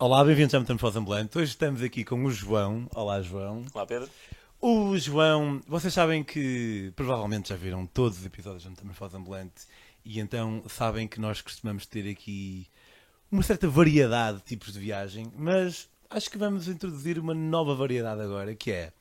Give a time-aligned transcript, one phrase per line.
[0.00, 1.36] Olá, bem-vindos ao Metamorfose Ambulante.
[1.36, 2.88] Hoje estamos aqui com o João.
[2.94, 3.64] Olá, João.
[3.74, 4.08] Olá, Pedro.
[4.60, 9.66] O João, vocês sabem que provavelmente já viram todos os episódios do Metamorfose Ambulante
[10.04, 12.68] e então sabem que nós costumamos ter aqui
[13.28, 18.20] uma certa variedade de tipos de viagem, mas acho que vamos introduzir uma nova variedade
[18.22, 18.92] agora, que é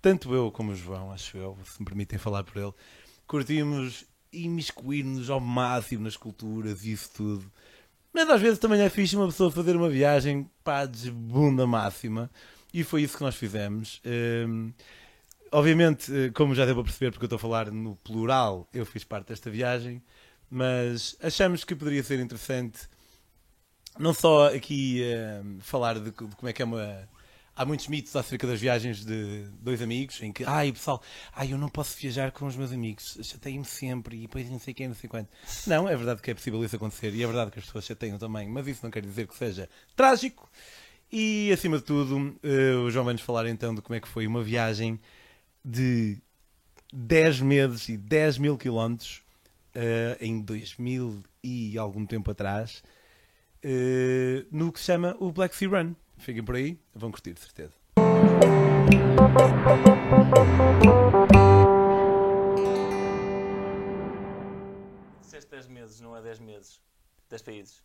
[0.00, 2.72] tanto eu como o João, acho eu, se me permitem falar por ele,
[3.26, 7.52] curtimos imiscuir-nos ao máximo nas culturas e isso tudo.
[8.12, 12.30] Mas às vezes também é fixe uma pessoa fazer uma viagem para de bunda máxima.
[12.72, 14.00] E foi isso que nós fizemos.
[14.04, 14.72] Um,
[15.50, 18.84] obviamente, eh, como já deu para perceber, porque eu estou a falar no plural, eu
[18.84, 20.02] fiz parte desta viagem.
[20.50, 22.88] Mas achamos que poderia ser interessante
[23.98, 25.02] não só aqui
[25.44, 27.08] um, falar de, de como é que é uma
[27.58, 31.02] há muitos mitos acerca das viagens de dois amigos, em que, ai pessoal,
[31.34, 34.72] ai eu não posso viajar com os meus amigos, chateiam-me sempre e depois não sei
[34.72, 35.28] quem, não sei quanto.
[35.66, 38.16] Não, é verdade que é possível isso acontecer e é verdade que as pessoas chateiam
[38.16, 40.48] também, mas isso não quer dizer que seja trágico.
[41.10, 44.26] E acima de tudo, uh, o João vai-nos falar então de como é que foi
[44.26, 45.00] uma viagem
[45.64, 46.18] de
[46.92, 49.22] 10 meses e 10 mil quilómetros
[49.74, 52.84] uh, em 2000 e algum tempo atrás,
[53.64, 55.94] uh, no que se chama o Black Sea Run.
[56.18, 57.72] Fiquem por aí, vão curtir, de certeza.
[65.20, 66.80] Disseste 10 meses, não é 10 meses.
[67.30, 67.82] 10 países.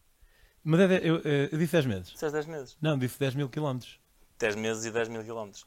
[0.63, 2.11] Mas é, de- eu, eh, eu disse 10 meses.
[2.13, 2.77] Disseste 10 meses.
[2.81, 3.99] Não, disse 10 mil quilómetros.
[4.39, 5.65] 10 meses e 10 mil quilómetros.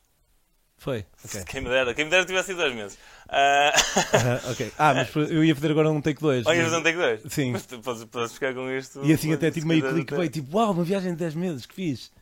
[0.78, 1.06] Foi?
[1.24, 1.42] Ok.
[1.46, 2.98] Quem me dera, quem me dera tivesse sido 10 meses.
[3.28, 4.72] Ah, Ah, ok.
[4.78, 6.46] Ah, mas eu ia fazer agora um take 2.
[6.46, 7.22] Olha, não tem que dois.
[7.32, 7.52] Sim.
[7.52, 9.02] Mas tu podes, podes ficar com isto.
[9.04, 10.28] E assim até tipo meio clique, até.
[10.28, 12.12] tipo, uau, uma viagem de 10 meses, que fiz.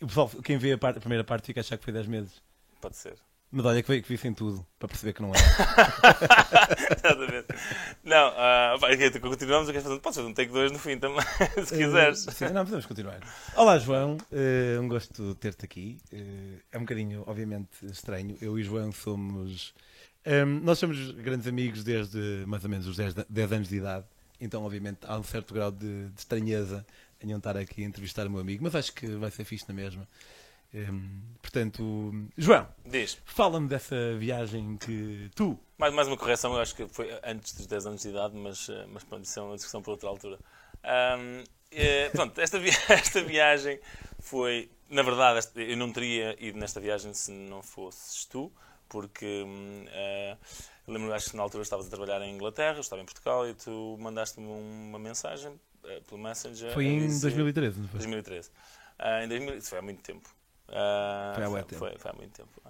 [0.00, 2.06] O pessoal, quem vê a, parte- a primeira parte fica a achar que foi 10
[2.06, 2.42] meses.
[2.80, 3.14] Pode ser.
[3.50, 5.38] Mas olha que veio que vissem tudo, para perceber que não é.
[6.96, 7.46] Exatamente.
[8.04, 8.28] Não,
[8.74, 9.70] ok, continuamos.
[9.70, 11.22] fazendo- Podes fazer um take 2 no fim também,
[11.64, 12.26] se quiseres.
[12.26, 13.20] Eh, sim, não, podemos continuar.
[13.54, 14.18] Olá, João.
[14.32, 15.98] Eh, um gosto de ter-te aqui.
[16.12, 18.36] Eh, é um bocadinho, obviamente, estranho.
[18.40, 19.72] Eu e João somos.
[20.24, 23.76] ehm, nós somos grandes amigos desde mais ou menos os 10, da- 10 anos de
[23.76, 24.04] idade.
[24.40, 26.84] Então, obviamente, há um certo grau de, de estranheza
[27.20, 28.62] eu estar aqui a entrevistar o meu amigo.
[28.64, 30.08] Mas acho que vai ser fixe na mesma.
[30.74, 33.18] Ehm, portanto, João, Diz.
[33.24, 35.58] fala-me dessa viagem que tu.
[35.78, 38.68] Mais, mais uma correção, eu acho que foi antes dos 10 anos de idade, mas,
[38.68, 40.38] eh, mas pronto, isso é uma discussão para outra altura.
[40.82, 43.78] Ahm, eh, pronto, esta, vi- esta viagem
[44.20, 44.70] foi.
[44.88, 48.52] Na verdade, eu não teria ido nesta viagem se não fosses tu,
[48.88, 50.36] porque hum, eh,
[50.86, 53.48] eu lembro, acho que na altura estavas a trabalhar em Inglaterra, eu estava em Portugal
[53.48, 55.58] e tu mandaste-me uma mensagem
[56.08, 56.72] pelo Messenger.
[56.72, 57.98] Foi em dizer- 2013, não foi?
[57.98, 58.50] 2013.
[58.98, 60.28] Ah, em 2000, isso foi há muito tempo.
[60.68, 61.76] Ah, Foi há tempo.
[61.76, 62.62] Foi, foi há muito tempo.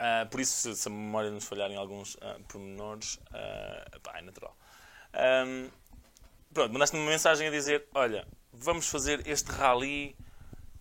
[0.00, 3.18] Ah, por isso, se, se a memória nos falhar em alguns ah, pormenores,
[4.02, 4.56] pá, é natural.
[5.12, 5.44] Ah,
[6.52, 10.16] pronto, mandaste-me uma mensagem a dizer: Olha, vamos fazer este rally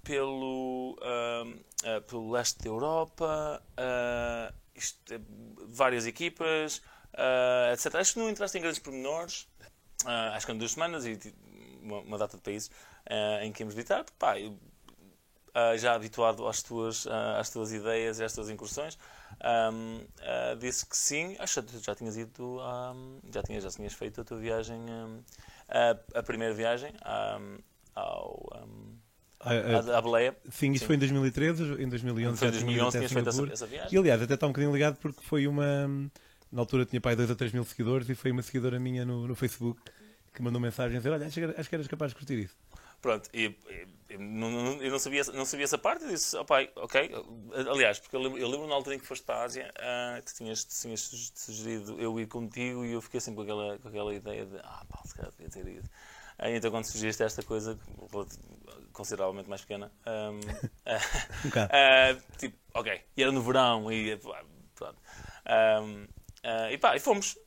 [0.04, 0.98] pelo,
[2.08, 3.62] pelo leste da Europa,
[4.76, 5.20] isto é-
[5.68, 6.82] várias equipas,
[7.74, 7.96] etc.
[7.96, 9.48] Acho que não entraste em grandes pormenores.
[10.06, 11.20] Ah, acho que eram duas semanas e
[11.82, 12.70] uma, uma data de países
[13.10, 14.06] ah, em que íamos visitar.
[14.18, 14.58] Pá, eu,
[15.54, 17.08] ah, já habituado às tuas,
[17.40, 18.98] às tuas ideias e às tuas incursões,
[19.42, 19.72] ah,
[20.60, 21.36] disse que sim.
[21.40, 25.20] Acho que já tinhas ido, ahm, já, tinhas, já tinhas feito a tua viagem, ahm,
[25.70, 26.94] a, a primeira viagem
[27.96, 28.50] ao,
[29.40, 30.36] à, à Baleia.
[30.50, 30.86] Sim, isso Sim.
[30.88, 33.54] foi em 2013, em 2011 Foi em já tinha ido 2011 até tinhas feito essa,
[33.54, 33.96] essa viagem.
[33.96, 36.10] E aliás, até está um bocadinho ligado porque foi uma.
[36.52, 39.28] Na altura tinha pai 2 ou 3 mil seguidores e foi uma seguidora minha no,
[39.28, 39.80] no Facebook
[40.34, 42.56] que mandou mensagem a dizer: Olha, acho que, acho que eras capaz de curtir isso.
[43.02, 46.36] Pronto, e, e- e não, não- eu não sabia, não sabia essa parte e disse,
[46.36, 47.12] oh, pai, ok.
[47.72, 50.20] Aliás, porque eu lembro, eu lembro na altura em que foste para a Ásia, ah,
[50.26, 51.02] tu tinhas, tinhas
[51.36, 54.84] sugerido eu ir contigo e eu fiquei sempre com aquela, com aquela ideia de, ah,
[54.90, 55.88] pá, se calhar devia ter ido.
[56.40, 57.78] Ah, então, quando sugeriste esta coisa,
[58.94, 61.00] consideravelmente mais pequena, ah,
[61.44, 61.72] Um bocado.
[61.72, 64.98] ah, tipo, ok, e era no verão e pronto.
[65.46, 66.08] Ahm,
[66.48, 67.38] ah, e pá, e fomos.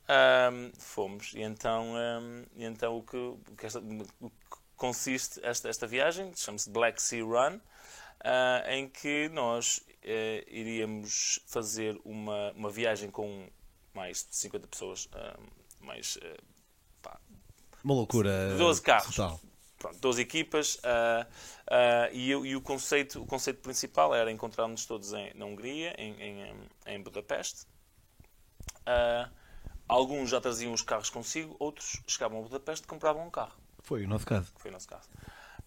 [0.77, 1.33] Fomos.
[1.33, 3.79] E então, ahm, e então o, que, o, que esta-
[4.19, 7.59] o que consiste esta, esta viagem, chama-se Black Sea Run,
[8.23, 13.47] ah, em que nós eh, iríamos fazer uma, uma viagem com
[13.93, 15.07] mais de 50 pessoas,
[15.81, 16.37] mais eh,
[17.83, 18.55] Uma loucura.
[18.57, 19.15] 12 carros.
[19.15, 19.39] Total.
[19.77, 21.27] pronto, 12 equipas ah,
[22.11, 26.13] e, o- e o, conceito, o conceito principal era encontrarmos todos em, na Hungria, em,
[26.21, 26.55] em,
[26.85, 27.65] em Budapeste.
[28.91, 29.29] Ah,
[29.87, 34.03] alguns já traziam os carros consigo, outros chegavam a Budapeste e compravam um carro, Foi
[34.05, 34.51] o nosso caso.
[34.57, 35.09] foi o nosso caso.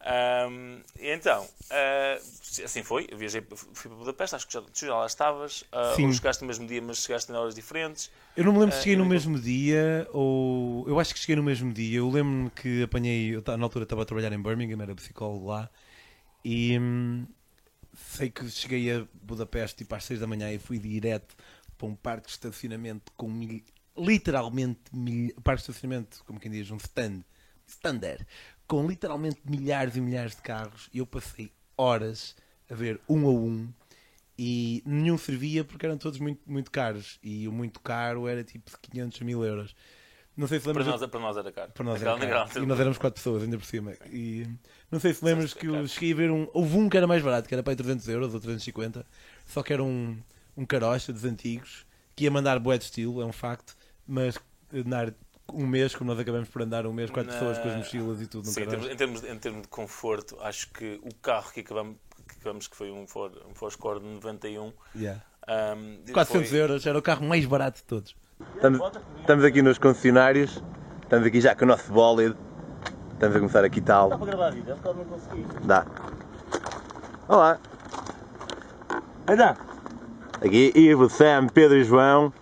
[0.07, 3.07] Um, então, uh, assim foi.
[3.11, 3.43] Eu viajei,
[3.73, 5.63] fui para Budapeste, acho que já, tu já lá estavas.
[5.63, 6.07] Uh, Sim.
[6.07, 8.11] ou chegaste no mesmo dia, mas chegaste em horas diferentes.
[8.37, 10.87] Eu não me lembro se cheguei no mesmo dia ou.
[10.87, 11.99] Eu acho que cheguei no mesmo dia.
[11.99, 13.35] Eu lembro-me que apanhei.
[13.35, 15.71] Eu, na altura estava a trabalhar em Birmingham, era psicólogo lá.
[16.45, 17.27] E hum,
[17.95, 21.35] sei que cheguei a Budapeste tipo às 6 da manhã e fui direto
[21.85, 23.63] para um parque de estacionamento com mil-
[23.97, 27.23] literalmente mil, parque de estacionamento, como quem diz, um stand,
[27.67, 28.27] stander,
[28.67, 30.89] com literalmente milhares e milhares de carros.
[30.93, 32.35] E eu passei horas
[32.71, 33.69] a ver um a um
[34.39, 37.19] e nenhum servia porque eram todos muito, muito caros.
[37.23, 39.75] E o muito caro era tipo de 500 mil euros.
[40.37, 41.01] Não sei se Para lembras.
[41.01, 41.71] nós, para nós era caro.
[41.73, 42.65] Para nós Naquela- era caro.
[42.65, 43.93] E nós éramos quatro pessoas ainda por cima.
[44.11, 44.49] E
[44.91, 46.49] não sei se lembras que é eu cheguei a ver um.
[46.53, 49.07] Houve um que era mais barato, que era para aí 300 euros ou 350.
[49.47, 50.19] Só que era um,
[50.57, 51.87] um carocha dos antigos
[52.17, 53.77] que ia mandar bué de estilo, é um facto.
[54.07, 54.39] Mas
[54.73, 55.13] andar
[55.53, 58.21] um mês, como nós acabamos por andar um mês, quatro Na- pessoas com as mochilas
[58.21, 61.53] e tudo Sim, em termos, em, termos, em termos de conforto, acho que o carro
[61.53, 61.97] que acabamos
[62.29, 64.73] que, acabamos, que foi um Ford, um Ford Escort de 91.
[64.97, 65.21] Yeah.
[65.47, 68.17] Um, 400 foi- euros, era o carro mais barato de todos.
[68.55, 68.81] Estamos,
[69.21, 70.63] estamos aqui nos concessionários,
[71.03, 72.37] estamos aqui já com o nosso bólido,
[73.13, 74.09] estamos a começar aqui tal.
[74.09, 75.45] Dá para gravar vídeo, porque não consegui.
[75.67, 75.87] Dá.
[77.29, 77.59] Olá,
[79.29, 79.74] Anda!
[80.37, 82.33] Aqui Ivo, Sam, Pedro e João.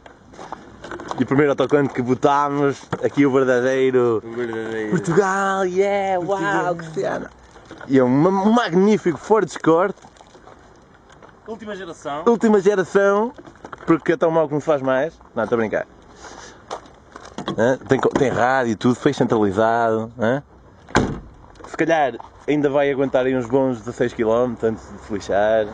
[1.19, 4.23] E o primeiro autocolante que botámos, aqui o verdadeiro
[4.91, 7.31] Portugal, yeah, uau, que cena!
[7.87, 9.95] E é um ma- magnífico Ford Escort,
[11.47, 12.23] Última geração.
[12.27, 13.33] última geração,
[13.87, 15.19] porque é tão mau que não se faz mais.
[15.35, 15.87] Não, estou a brincar.
[17.89, 20.11] Tem, tem rádio e tudo, foi centralizado.
[20.19, 20.43] hã?
[21.67, 22.15] Se calhar
[22.49, 25.67] ainda vai aguentar aí uns bons 16 km antes de se lixar.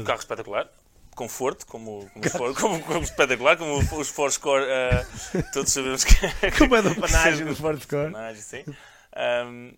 [0.00, 0.70] Um carro espetacular.
[1.14, 4.30] Conforto, como, como, os Ford- como, como espetacular, como os Ford
[4.62, 6.14] uh, todos sabemos que.
[6.56, 8.12] Como é da panagem dos Ford Escort.
[8.12, 8.64] Panagem, sim.
[9.46, 9.74] Um,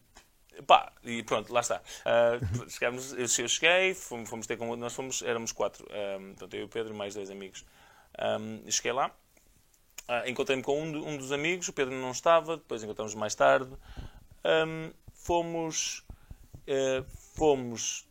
[0.67, 1.81] pá, e pronto, lá está.
[2.05, 4.77] Uh, chegámos, eu eu cheguei, fomos, fomos ter com.
[4.77, 5.87] Nós fomos, éramos quatro.
[6.21, 7.65] Um, portanto, eu e o Pedro e mais dois amigos.
[8.19, 9.11] Um, cheguei lá.
[10.07, 13.71] Ah, Encontrei-me com um, um dos amigos, o Pedro não estava, depois encontramos mais tarde.
[14.45, 16.05] Um, fomos.
[16.67, 17.05] eh,
[17.37, 18.07] fomos.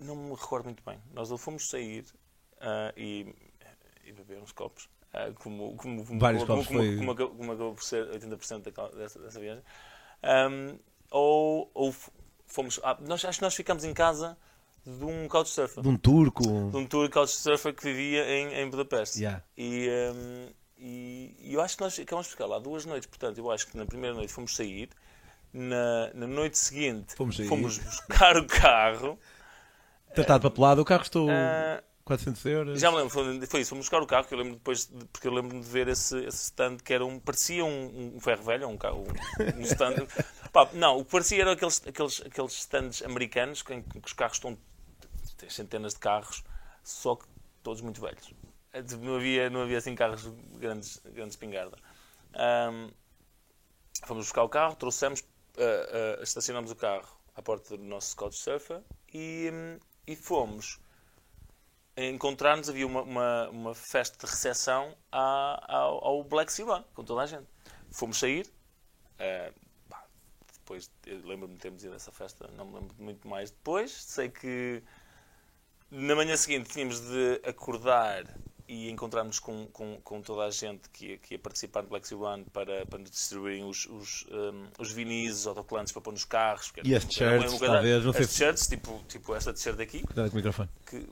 [0.00, 0.98] Não me recordo muito bem.
[1.12, 2.04] Nós fomos sair
[2.60, 3.34] ah, e,
[4.04, 4.88] e beber uns copos.
[5.12, 8.90] ah, como, como, como, Vários como, copos, como, foi- como acabou- por ser 80% daquela-
[8.90, 9.62] dessa, dessa viagem.
[10.22, 10.78] Um,
[11.10, 11.94] ou, ou
[12.46, 12.80] fomos.
[12.82, 14.36] ah, nós, acho que nós ficamos em casa
[14.86, 15.82] de um couchsurfer.
[15.82, 16.42] De um turco.
[16.70, 19.18] De um tour couchsurfer que vivia em, em Budapeste.
[19.20, 19.44] Yeah.
[19.56, 20.48] E, hum,
[20.78, 23.06] e, e eu acho que nós acabamos de ficar lá duas noites.
[23.08, 24.88] Portanto, eu acho que na primeira noite fomos sair.
[25.50, 27.48] Na, na noite seguinte Fomos sair.
[27.48, 29.18] buscar o carro.
[30.14, 32.80] Tratado papelado, o carro custou Ah, 400 euros.
[32.80, 35.04] já me lembro, foi, foi isso, fomos buscar o carro, que eu lembro depois, de-
[35.06, 38.42] porque eu lembro-me de ver esse, esse stand que era um, parecia um, um ferro
[38.42, 40.06] velho, um carro, um, um stand.
[40.52, 44.36] Pá, não, o que parecia eram aqueles, aqueles, aqueles stands americanos em que os carros
[44.38, 44.56] estão,
[45.36, 46.42] tem centenas de carros,
[46.82, 47.26] só que
[47.62, 48.32] todos muito velhos.
[48.72, 50.26] Eh, tipo, Não havia, não havia assim carros
[50.58, 51.76] grandes, grandes espingarda.
[52.34, 52.90] Ahm,
[54.06, 55.22] fomos buscar o carro, trouxemos,
[55.58, 57.06] ah, ah, estacionamos o carro
[57.36, 58.80] à porta do nosso Couchsurfer
[59.12, 59.78] e, hum,
[60.08, 60.80] e fomos
[61.96, 67.22] encontrar-nos, havia uma, uma, uma festa de recepção à- ao, ao Black Sea com toda
[67.22, 67.46] a gente.
[67.90, 68.50] Fomos sair,
[69.18, 69.52] eh,
[69.88, 70.04] pá,
[70.54, 73.90] depois lembro-me de termos ido a essa festa, não me lembro muito mais depois.
[73.92, 74.82] Sei que
[75.90, 78.24] na manhã seguinte tínhamos de acordar
[78.68, 82.06] e encontrarmos com, com, com toda a gente que ia, que ia participar do Black
[82.06, 86.12] Sea One para, para nos distribuírem os, os, um, os vinis, os autocolantes para pôr
[86.12, 86.70] nos carros.
[86.84, 90.34] E as t-shirts, talvez, não sei as t-shirts, tipo, tipo esta t-shirt aqui, Cuidado com
[90.34, 90.68] o microfone.
[90.86, 91.06] que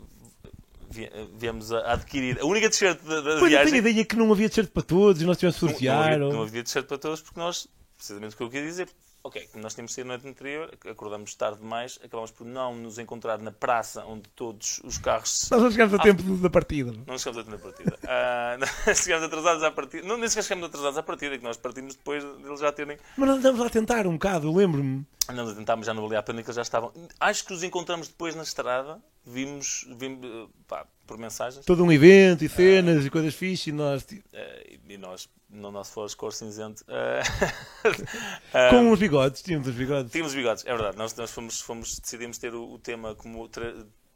[0.90, 2.38] vi- viemos a adquirir.
[2.40, 3.72] A única t-shirt da, da Pois eu viagem.
[3.72, 6.02] tenho a ideia que não havia t-shirt para todos e nós tivemos que Não, não
[6.02, 7.66] havia, ou- não havia t-shirt para todos porque nós,
[7.96, 8.88] precisamente o que eu queria dizer,
[9.26, 13.38] ok, nós tínhamos saído na noite anterior, acordamos tarde demais, acabamos por não nos encontrar
[13.38, 16.02] na praça onde todos os carros Nós não chegámos a Ah.
[16.02, 16.92] tempo da partida.
[17.06, 17.98] não chegamos a tempo na partida.
[18.08, 20.06] Ah, não, chegamos atrasados à partida.
[20.06, 22.98] Não, nem sequer chegamos atrasados à partida, que nós partimos depois deles já terem.
[23.16, 25.04] Mas nós andamos a tentar um bocado, eu lembro-me.
[25.32, 26.92] Não, tentámos, já não valia a pena que eles já estavam.
[27.18, 32.44] Acho que os encontramos depois na estrada, vimos, vimos pá, por mensagens, Todo um evento
[32.44, 36.84] e cenas e coisas fixe e nós eh, e nós, no nosso Force Cor cinzento,
[36.88, 40.12] eh, com uns bigodes, tínhamos os bigodes.
[40.12, 40.96] Tínhamos bigodes, é verdade.
[40.96, 43.48] Nós, nós fomos, fomos, decidimos ter o, o tema como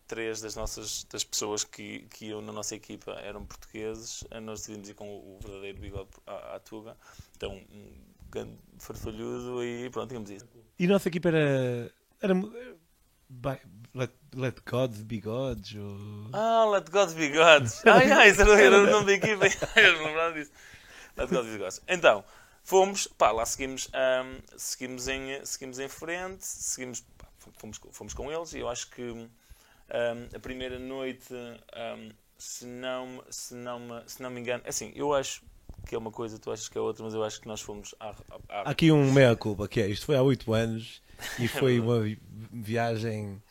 [0.07, 4.25] três das nossas das pessoas que, que iam na nossa equipa eram portugueses.
[4.43, 6.97] Nós decidimos ir com o, o verdadeiro bigode à, à Tuga.
[7.37, 7.93] Então, um
[8.31, 10.47] grande farfalhudo e pronto, tínhamos isso.
[10.79, 11.93] E a nossa equipa era.
[12.21, 12.35] era
[13.95, 15.75] let, let God's bigodes.
[15.75, 16.31] Ou...
[16.33, 17.83] Ah, Let God Bigodes.
[17.87, 19.47] Ai, ai, isso era, era o nome da equipa.
[19.77, 20.51] Eu não lembrava disso.
[21.17, 21.81] Let God Bigodes.
[21.89, 22.25] Então,
[22.63, 27.27] Fomos, pá, lá seguimos, ahm, seguimos, em, seguimos em frente, seguimos, pá,
[27.59, 29.03] fomos, fomos com eles e eu acho que
[29.91, 31.35] ahm, a primeira noite,
[31.73, 35.43] ahm, se, não, se, não me, se não me engano, assim, eu acho
[35.87, 37.95] que é uma coisa, tu achas que é outra, mas eu acho que nós fomos
[37.99, 38.15] à, à-
[38.67, 41.03] Há aqui um meia-culpa, que é isto foi há 8 anos
[41.39, 42.21] e foi uma vi-
[42.53, 43.43] viagem.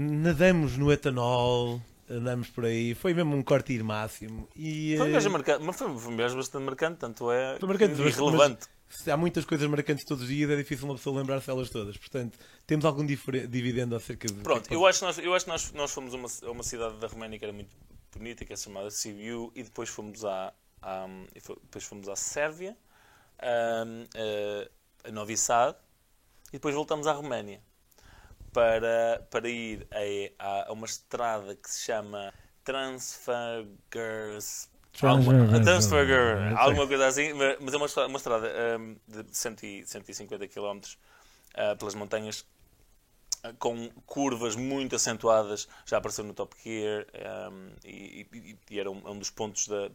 [0.00, 1.78] Nadamos no etanol,
[2.08, 4.48] andamos por aí, foi mesmo um corte máximo.
[4.56, 8.00] E, Foi uma eh, marcante, mas foi foi uma viagem bastante marcante, tanto é marcante,
[8.00, 8.66] irrelevante.
[9.12, 11.98] há muitas coisas marcantes todos os dias, é difícil uma pessoa lembrar-se delas todas.
[11.98, 14.40] Portanto, temos algum dividendo acerca de.
[14.40, 16.62] Pronto, eu acho que nós, eu acho que nós, nós fomos a uma, a uma
[16.62, 17.70] cidade da Roménia que era muito
[18.16, 22.74] bonita, que é chamada Sibiu, e depois fomos à, à- depois fomos à Sérvia,
[23.38, 24.06] ahm,
[25.04, 25.76] a, a Novi Sad,
[26.48, 27.60] e depois voltamos à Roménia
[28.52, 29.86] para, para ir
[30.38, 32.32] a, a, uma estrada que se chama
[32.64, 34.68] Transfagers.
[35.02, 35.32] Alguma,
[35.64, 39.86] Transfager, alguma coisa assim, ma- mas é uma estrada, uma estrada ahm, de 100 e-
[39.86, 40.80] 150 km
[41.54, 42.44] ah, pelas montanhas
[43.44, 47.06] ah, com curvas muito acentuadas, já apareceu no Top Gear
[47.52, 49.90] um, e, e- e era um, um dos pontos da.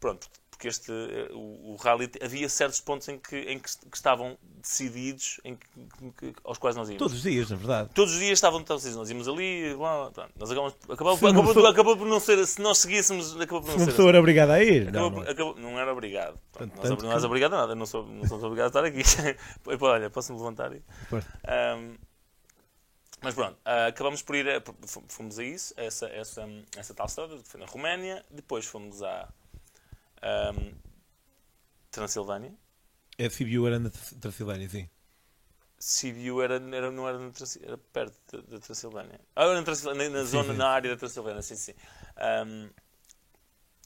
[0.00, 3.96] Pronto, porque este, eh, o, o rally havia certos pontos em que, em que, que
[3.96, 6.98] estavam decididos, em que, aos quais nós íamos.
[6.98, 7.90] Todos os dias, na verdade.
[7.94, 11.26] Todos os dias estavam decididos, nós íamos ali, blá, blá, pronto, nós acabamos, acabou, Se
[11.26, 13.90] acabou, acabou por não ser, se nós seguíssemos, acabou por Se não uma ser.
[13.92, 14.90] pessoa era obrigada a ir.
[14.92, 15.30] Não, Acabou, não por- é?
[15.32, 16.40] acabou- não era obrigado.
[16.52, 18.86] Pronto, Tanto- nós, tanto não és obrigado a nada, não, sou, não somos obrigados a
[18.88, 19.38] estar aqui.
[19.84, 20.82] Olha, posso-me levantar e.
[21.12, 21.96] Um,
[23.22, 24.62] mas pronto, ah, acabamos por ir, a,
[25.08, 29.02] fomos a isso, a essa, essa, essa tal estrada, que foi na Roménia, depois fomos
[29.02, 29.28] à
[30.22, 30.74] ahm,
[31.90, 32.54] Transilvânia.
[33.18, 34.88] A CBU era na Transilvânia, sim.
[35.78, 37.30] Sibiu era, era, não era, na
[37.62, 39.20] era perto da, Transilvânia.
[39.36, 40.58] Ah, era na, Transilvânia, na, na zona, sim.
[40.58, 41.74] na área da Transilvânia, sim, sim.
[42.16, 42.68] Ahm,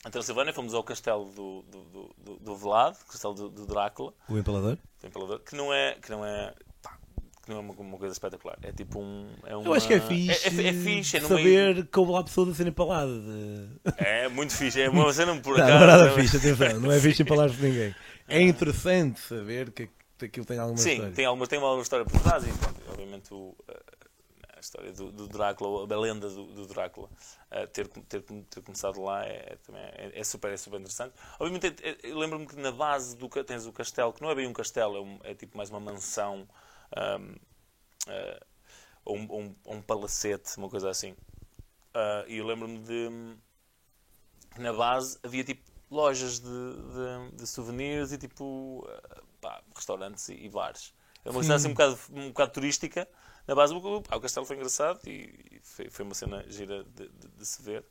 [0.03, 4.39] a Transilvânia fomos ao castelo do, do, do, do, Vlad, castelo do, do Drácula, O
[4.39, 4.79] Empalador.
[5.01, 6.55] do Impalador, que não é, que não é,
[7.43, 8.57] que não é uma, uma coisa espetacular.
[8.63, 9.29] É tipo um...
[9.45, 10.49] É Eu uma- acho que é fixe.
[10.49, 11.29] É, é, é fixe, é meio...
[11.29, 13.23] saber que houve lá pessoas a ser empaladas.
[13.23, 13.69] de-
[13.99, 15.79] É muito fixe, é uma cena por Não, acaso.
[15.79, 16.81] não é nada é- fixe, atenção.
[16.81, 17.95] Não é fixe empalar por ninguém.
[18.29, 19.89] É interessante saber que
[20.25, 21.13] aquilo tem alguma Sim, história.
[21.15, 23.57] tem alguma, tem uma história por trás e pronto, obviamente o,
[24.57, 27.09] a história do, do Drácula, a lenda do, do Drácula,
[27.51, 31.13] eh, ter, ter, ter começado lá é, também é, é super, é super interessante.
[31.41, 34.35] Obviamente, é- é- eu lembro-me que na base do tens o castelo, que não é
[34.37, 36.47] bem um castelo, é, um- é tipo mais uma mansão
[36.97, 37.35] um,
[39.05, 41.15] ou um, ou um palacete, uma coisa assim.
[41.95, 43.37] Ah, e eu lembro-me de
[44.59, 50.35] na base havia tipo lojas de, de, de souvenirs e tipo ah, pá, restaurantes e,
[50.35, 50.95] e bares.
[51.25, 53.09] É uma cena assim um bocado, um bocado turística.
[53.47, 57.09] Na base, o, pá, o castelo foi engraçado e, foi, foi uma cena gira de,
[57.09, 57.85] de- de se ver.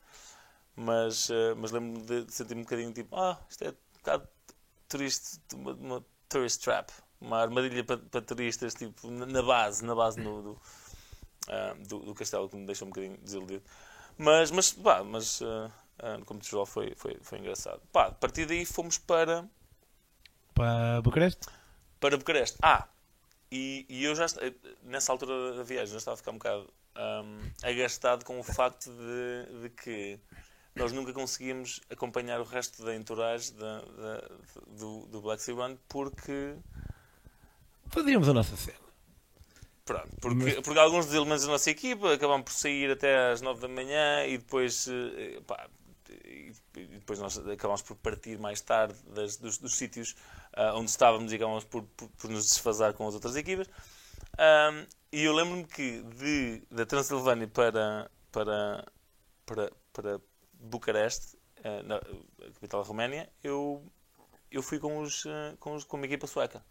[0.76, 4.30] Mas, ah, mas lembro-me de, de sentir um bocadinho tipo, ah, isto é um bocado
[4.90, 10.20] turista, uma, uma tourist trap, uma armadilha para, para turistas, tipo, na base, na base
[10.20, 10.62] no, do,
[11.50, 13.64] ah, do, do castelo, que me deixou um bocadinho desiludido.
[14.18, 17.82] Mas, mas, pá, mas ah, ah, como geral foi, foi, foi engraçado.
[17.92, 19.48] Pá, a partir daí fomos para,
[20.54, 21.48] Para Bucareste?
[22.00, 22.58] para Bucareste.
[22.62, 22.88] Ah,
[23.52, 24.26] e, e eu já,
[24.84, 28.92] nessa altura da viagem, já estava a ficar um bocado ahm, agastado com o facto
[28.92, 30.20] de, de que
[30.76, 34.30] nós nunca conseguíamos acompanhar o resto da entourage da, da-
[34.68, 36.56] do, do Black Sea Run porque
[37.92, 38.78] Fazíamos a nossa cena.
[39.86, 43.62] Pronto, porque, porque alguns dos elementos da nossa equipa acabam por sair até às 9
[43.62, 45.68] da manhã e depois, eh, pá,
[46.24, 46.54] e
[47.00, 50.16] depois nós acabamos por partir mais tarde das- dos, dos sítios
[50.54, 53.68] ah, onde estávamos e acabamos por, por, por nos desfasar com as outras equipas.
[54.38, 58.86] Ahm, e eu lembro-me que de, da Transilvânia para, para,
[59.46, 60.22] para, para
[60.54, 63.84] Bucareste, ah, na a capital da Roménia, eu,
[64.52, 66.64] eu fui com, os, ah, com, os, com uma equipa sueca.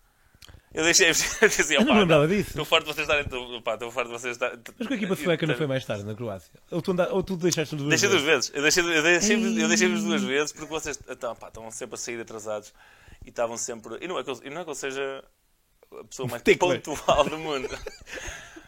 [0.72, 2.50] Eu deixei assim, Eu não "Opá, me lembrava disso.
[2.50, 3.24] Estou farto de vocês estarem.
[3.24, 4.58] Estou farto de vocês estarem.
[4.78, 6.52] Mas com a equipa sueca não foi mais tarde, na Croácia?
[6.70, 7.12] Ou tu, anda...
[7.12, 8.50] ou tu deixaste duas Deixei duas vezes?
[8.50, 8.56] vezes.
[8.56, 11.98] Eu deixei, eu deixei-vos eu deixei-vos duas vezes porque vocês então, pá, estavam sempre a
[11.98, 12.72] sair atrasados
[13.26, 13.98] e estavam sempre.
[14.00, 15.24] E não é que eu, não é que eu seja
[16.00, 16.80] a pessoa mais Tickler.
[16.80, 17.68] pontual do mundo,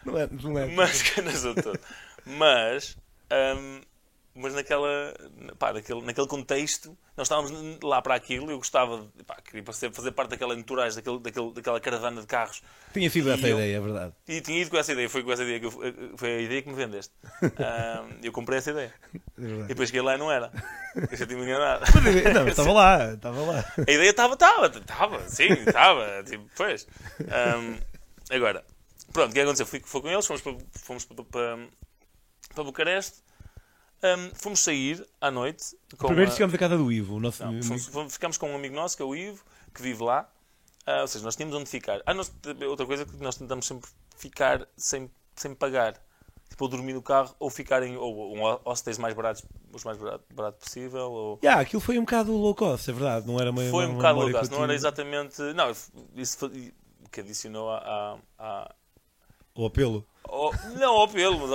[0.04, 0.66] Não é, não é.
[0.66, 1.78] mas que não sou todo.
[2.26, 2.96] Mas.
[3.56, 3.80] hum,
[4.34, 4.88] mas naquela,
[5.58, 9.62] pá, naquele, naquele contexto, nós estávamos lá para aquilo e eu gostava, de- pá, queria
[9.64, 12.62] fazer, parte daquela entourage, daquele, daquele, daquela caravana de carros
[12.94, 14.12] Tinha sido essa eu- ideia, é verdade.
[14.26, 15.70] E tinha ido com essa ideia, foi com essa ideia que eu,
[16.16, 17.12] foi a ideia que me vendeste.
[17.58, 18.94] Ah, eu comprei essa ideia.
[19.38, 20.50] É E depois cheguei lá e não era.
[21.10, 21.84] Eu já tinha enganado.
[22.34, 23.64] Não, estava lá, estava lá.
[23.78, 26.22] A ideia estava, estava, estava, sim, estava.
[26.24, 26.86] Tipo, pois.
[27.30, 27.76] Ahm,
[28.30, 28.64] agora,
[29.12, 29.66] pronto, o que aconteceu?
[29.66, 31.58] Fui, fui com eles, fomos para, fomos para, para,
[32.54, 33.18] para Bucareste,
[34.02, 35.76] Ahm, fomos sair à noite.
[35.97, 37.64] Com Primeiro a- chegamos à casa do Ivo, o nosso não, amigo.
[38.11, 39.44] fomos- com um amigo nosso, que é o Ivo.
[39.75, 40.28] que vive lá.
[40.85, 42.02] Ah, ou seja, nós tínhamos onde ficar.
[42.04, 42.30] Ah, nós,
[42.68, 45.94] outra coisa que nós tentamos sempre ficar sem, sem pagar.
[46.50, 49.42] Tipo, ou dormir no carro, ou ficarem, ou, ou hostels mais baratos,
[49.73, 51.38] os mais barato, barato possível, ou...
[51.42, 53.26] Yeah, aquilo foi um bocado low cost, é verdade.
[53.26, 55.40] Não era uma, Foi um bocado low cost, não era exatamente...
[55.54, 55.71] Não,
[56.14, 56.75] isso foi,
[57.11, 57.78] que adicionou a...
[57.78, 58.75] a, a
[59.54, 60.06] O apelo.
[60.25, 61.50] ao- não ao pelo, mas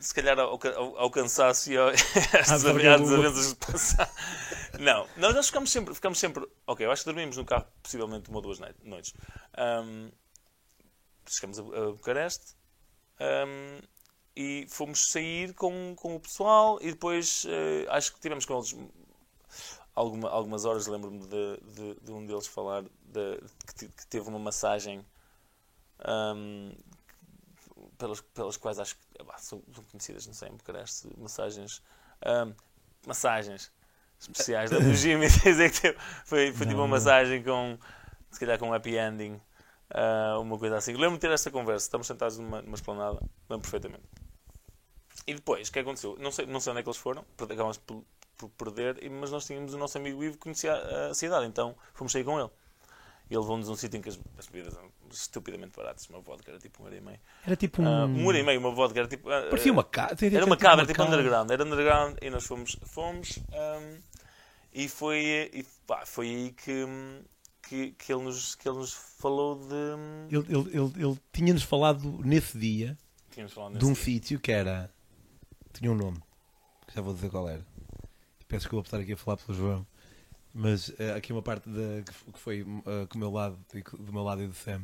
[0.00, 0.58] se calhar ao,
[0.98, 1.88] ao cansaço e ao,
[2.40, 4.10] às desavenças de passar.
[4.78, 6.46] Não, nós, nós ficamos sempre, ficamos sempre...
[6.66, 9.14] Ok, eu acho que dormimos no carro possivelmente uma ou duas noi- noites.
[9.56, 10.10] Ahm,
[11.28, 12.54] chegamos a, a Bucareste
[13.18, 13.80] ahm,
[14.36, 18.76] e fomos sair com, com o pessoal e depois eh, acho que tivemos com eles
[19.94, 23.40] alguma- algumas horas, lembro-me de, de, de um deles falar de-
[23.78, 25.04] que, que teve uma massagem
[26.00, 26.72] ahm,
[27.98, 31.82] pelas, pelas quais acho que bah, são, são conhecidas, não sei, em Bucareste, massagens,
[32.24, 32.52] ahm,
[33.06, 33.72] massagens
[34.20, 34.78] especiais da
[35.80, 37.78] teve- foi, foi tipo uma massagem com,
[38.30, 39.40] se calhar com um happy ending,
[39.90, 40.92] ah, uma coisa assim.
[40.92, 44.04] Lembro-me de ter esta conversa, estamos sentados numa, numa esplanada, lembro perfeitamente.
[45.26, 46.16] E depois, o que aconteceu?
[46.18, 48.04] Não sei, não sei onde é que eles foram, acabámos por,
[48.36, 51.76] por perder, mas nós tínhamos o nosso amigo Ivo que conhecia a, a cidade, então
[51.94, 52.50] fomos sair com ele.
[53.30, 56.08] E ele levou-nos a um sítio em que as, as bebidas eram estupidamente baratas.
[56.08, 57.20] Uma vodka era tipo um euro e meio.
[57.44, 57.86] Era tipo um.
[57.86, 59.30] Ah, um euro e meio, uma vodka era tipo.
[59.30, 60.26] ah, Parecia ah, uma casa.
[60.26, 61.50] Era uma cabra, tipo underground.
[61.50, 62.76] Era underground e nós fomos.
[62.84, 64.00] fomos ahm,
[64.72, 66.84] e foi, e, pá, foi aí que,
[67.62, 70.34] que, que, ele nos, que ele nos falou de.
[70.36, 72.98] Ele, ele, ele, ele tinha-nos falado nesse dia
[73.48, 74.02] falado de nesse um dia.
[74.02, 74.90] sítio que era.
[75.72, 76.18] Tinha um nome.
[76.94, 77.64] Já vou dizer qual era.
[78.48, 79.86] Peço que eu vou estar aqui a falar pelo João.
[80.58, 82.82] Mas eh, aqui uma parte da, que foi o
[83.18, 83.58] meu lado,
[83.98, 84.82] do meu lado e do Sam.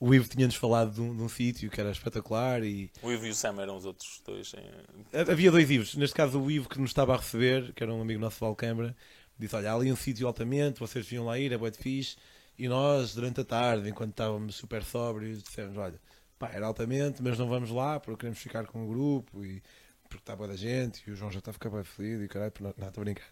[0.00, 3.26] O Ivo tinha-nos falado de um, de um sítio que era espetacular e O Ivo
[3.26, 4.54] e o Sam eram os outros dois.
[4.54, 5.96] em- Havia dois Ivos.
[5.96, 8.40] Neste caso, o Ivo que nos estava a receber, que era um amigo nosso de
[8.42, 8.96] Valcambra,
[9.36, 12.16] disse: Olha, há ali um sítio altamente, vocês deviam lá ir, é bué de fixe.
[12.56, 16.00] E nós, durante a tarde, enquanto estávamos super sóbrios, dissemos: Olha,
[16.38, 19.60] pá, era altamente, mas não vamos lá porque queremos ficar com o grupo e
[20.08, 21.02] porque está boa da gente.
[21.08, 23.04] E o João já está a ficar bem feliz e caralho, não, não, estou a
[23.04, 23.26] brincar.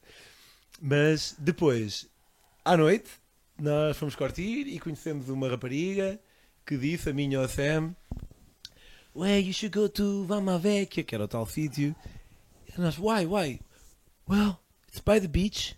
[0.80, 2.06] Mas depois,
[2.64, 3.10] à noite,
[3.58, 6.20] nós fomos curtir e conhecemos uma rapariga
[6.66, 7.94] que disse a mim e ao Sam:
[9.14, 11.96] Well, you should go to Vama Vecchia, que era o tal sítio.
[12.68, 13.60] E nós, why, why?
[14.28, 14.58] Well,
[14.88, 15.76] it's by the beach.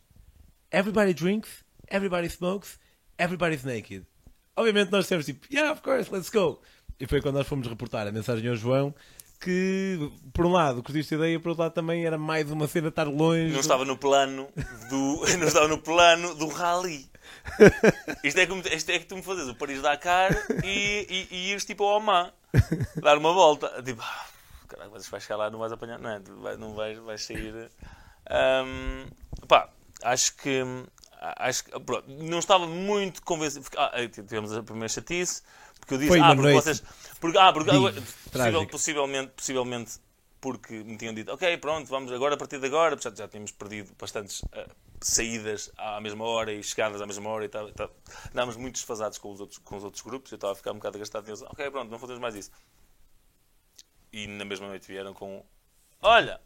[0.72, 2.78] Everybody drinks, everybody smokes,
[3.16, 4.04] everybody's naked.
[4.56, 6.60] Obviamente nós temos tipo, yeah, of course, let's go.
[6.98, 8.92] E foi quando nós fomos reportar a mensagem ao João
[9.40, 12.88] que, por um lado, curtiste a ideia, por outro lado também era mais uma cena
[12.88, 13.52] estar longe.
[13.52, 14.48] Não estava no plano
[14.90, 15.24] do.
[15.38, 17.08] não estava no plano do rally.
[18.24, 20.32] Isto é, como, isto é que tu me fazes o Paris-Dakar
[20.64, 22.32] e, e, e ires tipo ao Oman
[22.96, 23.82] dar uma volta.
[23.82, 24.26] Tipo, ah,
[24.66, 26.20] caralho, mas vais chegar lá não vais apanhar, não é?
[26.20, 27.70] Vai- Não vais, vais sair.
[28.28, 29.06] Ahm,
[29.46, 29.68] pá,
[30.02, 30.62] acho que.
[31.20, 33.66] Acho que pronto, não estava muito convencido.
[33.76, 35.42] Ah, tivemos a primeira chatice.
[35.80, 36.82] Porque eu disse, Foi ah, porque noite vocês.
[37.20, 39.92] Porque, ah, porque, div- possível- possivelmente, possivelmente
[40.40, 43.50] porque me tinham dito, ok, pronto, vamos agora, a partir de agora, já, já tínhamos
[43.50, 44.68] perdido bastantes ah,
[45.00, 47.90] saídas à mesma hora e chegadas à mesma hora e tal, tal.
[48.30, 50.76] andávamos muito desfasados com os outros, com os outros grupos, eu estava a ficar um
[50.76, 52.52] bocado gastado e eles, ok, pronto, não fazemos mais isso.
[54.12, 55.44] E na mesma noite vieram com,
[56.00, 56.40] olha,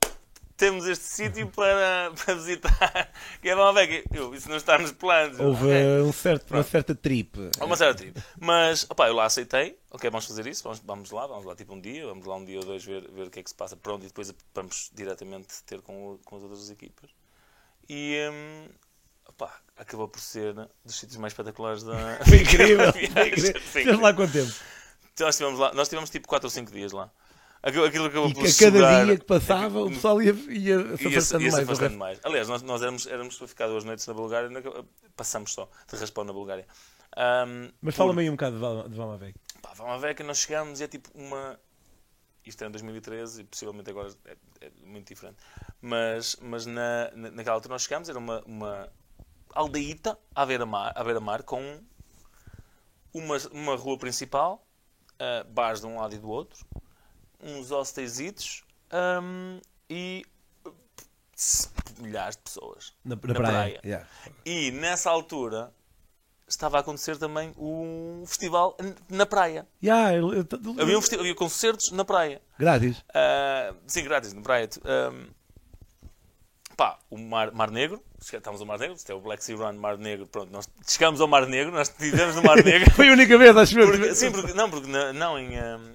[0.56, 4.04] temos este sítio para, para visitar, que é Vecchia.
[4.12, 5.38] Eu, isso não está nos planos.
[5.40, 7.38] Houve "Ok." um certo, uma certa trip.
[7.60, 8.22] Uma de trip.
[8.40, 9.78] Mas, opá, eu lá aceitei.
[9.90, 10.62] Ok, vamos fazer isso.
[10.62, 12.06] Vamos, vamos lá, vamos lá tipo um dia.
[12.06, 13.76] Vamos lá um dia ou dois ver, ver o que é que se passa.
[13.76, 17.10] Pronto, e depois vamos diretamente ter com, com as outras equipas.
[17.88, 18.68] E, hum,
[19.28, 22.88] opá, acabou por ser dos sítios mais espetaculares da Foi incrível.
[23.36, 24.52] Estivemos lá quanto tempo?
[25.12, 27.10] Então, nós estivemos lá, nós tivemos tipo 4 ou 5 dias lá.
[27.62, 30.96] Aquilo, aquilo acabou E por que a cada dia que passava o pessoal ia, ia
[30.96, 31.54] se afastando mais.
[31.58, 32.20] afastando mais.
[32.24, 34.50] Aliás, nós, nós éramos, éramos para ficar duas noites na Bulgária,
[35.16, 36.66] passamos só de raspão na Bulgária.
[37.16, 39.40] Ahm, Mas por- fala-me aí um bocado de Val- de Vama Vecchia.
[39.60, 41.58] Pá, que nós chegamos e é tipo uma.
[42.44, 45.36] Isto era em 2013 e possivelmente agora é, é muito diferente.
[45.80, 48.88] Mas, mas na, na- naquela altura nós chegamos, era uma, uma
[49.54, 51.80] aldeíta à beira-mar, à beira-mar com
[53.14, 54.66] uma, uma rua principal,
[55.20, 56.64] ah, bares de um lado e do outro,
[57.42, 59.58] uns hostesitos ahm,
[59.90, 60.24] e
[61.98, 62.92] milhares de pessoas.
[63.04, 63.52] Na, na Na praia.
[63.52, 63.80] praia.
[63.84, 64.06] Yeah.
[64.44, 65.72] E nessa altura
[66.48, 68.76] estava a acontecer também um festival
[69.08, 69.66] na praia.
[69.82, 70.46] Yeah, eu- eu-
[70.80, 72.40] Havia, um festi- havia concertos na praia.
[72.58, 73.02] Grátis.
[73.14, 74.68] Ah, sim, grátis, na praia.
[74.84, 75.28] Ahm,
[76.76, 78.02] pá, o Mar, Mar Negro.
[78.20, 78.94] Estamos ao Mar Negro.
[78.96, 80.26] Isto é o Black Sea Run, Mar Negro.
[80.26, 81.72] Pronto, nós chegamos ao Mar Negro.
[81.72, 82.90] Nós estivemos no Mar Negro.
[82.94, 83.86] Foi a única vez, acho eu.
[83.90, 85.94] Porque- sim, porque, não, porque na- não, em, ahm,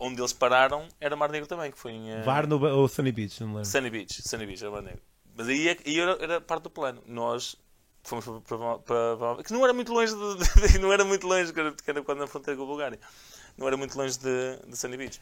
[0.00, 2.10] onde eles pararam era Mar Negro também, que foi em
[2.46, 3.64] no, ou Sunny Beach, não lembro.
[3.64, 4.22] Sunny Beach.
[4.28, 5.02] Sunny Beach, era Mar Negro.
[5.36, 7.02] Mas aí, é aí era, era parte do plano.
[7.06, 7.56] Nós
[8.02, 11.52] fomos para, para, para- que não era muito longe de, de- não era muito longe
[11.52, 12.98] que era, quando na fronteira com a Bulgária
[13.56, 15.20] não era muito longe de, de Sunny Beach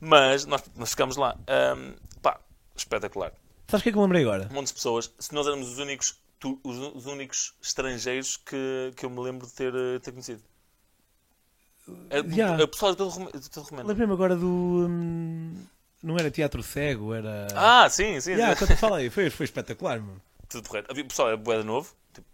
[0.00, 2.38] mas nós, nós ficámos lá Ahm, pá,
[2.76, 3.32] espetacular
[3.66, 4.48] Sabes o que é que eu lembrei agora?
[4.50, 8.92] um monte de pessoas se nós éramos os únicos tu- os, os únicos estrangeiros que,
[8.96, 10.42] que eu me lembro de ter, eh, ter conhecido
[12.10, 12.64] Era- Yeah.
[12.64, 14.46] o pessoal de todo, Rome- de todo Romeno Lembrei-me agora do.
[14.88, 15.54] hum,
[16.02, 17.46] não era teatro cego, era.
[17.54, 18.58] ah sim, sim, Yeah, sim.
[18.64, 20.20] quando te falei, foi, foi espetacular, mano.
[20.48, 22.28] tudo correto havia, o pessoal era bué de novo tipo,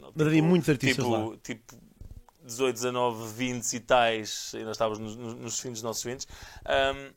[0.00, 0.12] novo.
[0.16, 1.36] Mas havia muitos artistas tipo, lá.
[1.42, 1.76] tipo
[2.44, 6.26] 18, 19, 20 e tais, ainda estávamos nos, nos, fins dos nossos 20.
[6.66, 7.12] Um,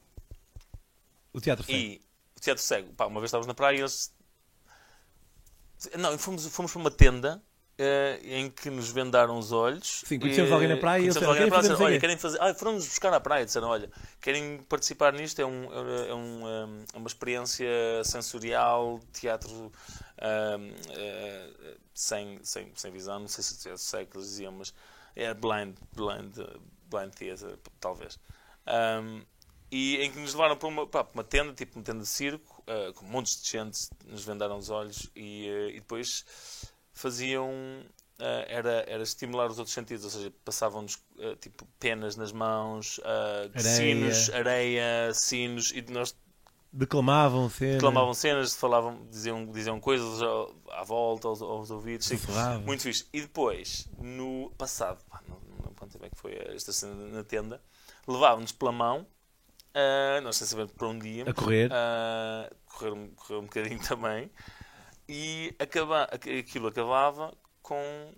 [1.34, 1.77] O teatro cego.
[1.77, 2.01] e
[2.36, 4.13] o teatro cego, pá, uma vez estávamos na praia e eles.
[5.97, 7.51] Não, fomos, fomos para uma tenda eh,
[8.24, 10.04] em que nos vendaram os olhos.
[10.06, 12.41] Sim, conhecemos E, alguém na praia e eles disseram, praia, "Querem fazer olha, querem fazer.
[12.41, 13.89] Ah, foram-nos buscar à praia, disseram, olha,
[14.20, 17.67] querem participar nisto, é, um, é, um, um, é uma experiência
[18.04, 19.52] sensorial, teatro
[20.22, 24.74] um, eh, sem, sem, sem visão, não sei se é sei que eles diziam, mas
[25.15, 26.58] é blind, blind, eh,
[26.89, 28.20] blind theater, talvez.
[28.67, 29.22] Um,
[29.72, 32.62] e em que nos levaram para uma, para uma tenda, tipo uma tenda de circo,
[32.67, 36.26] eh, com montes de gente, nos vendaram os olhos e, eh, e depois
[37.02, 37.50] faziam.
[38.20, 43.00] eh, era, era estimular os outros sentidos, ou seja, passavam-nos eh, tipo penas nas mãos,
[43.04, 43.64] eh, Areia.
[43.64, 46.16] sinos, areia, sinos, e nós
[46.74, 47.76] Declamavam cenas.
[47.76, 50.22] reclamavam cenas, falavam, diziam, diziam coisas
[50.72, 52.08] à volta, aos, aos ouvidos.
[52.08, 52.18] sim.
[52.66, 53.06] Muito fixe.
[53.12, 57.24] E depois, no passado, pá, não, não quanto tempo é que foi esta cena na
[57.26, 57.60] tenda,
[58.08, 59.06] levavam-nos pela mão,
[59.74, 61.70] ah, nós sem saber para onde íamos, A correr.
[62.66, 64.32] correr, um- correr um bocadinho também,
[65.13, 68.13] e acaba, aqu- aquilo acabava com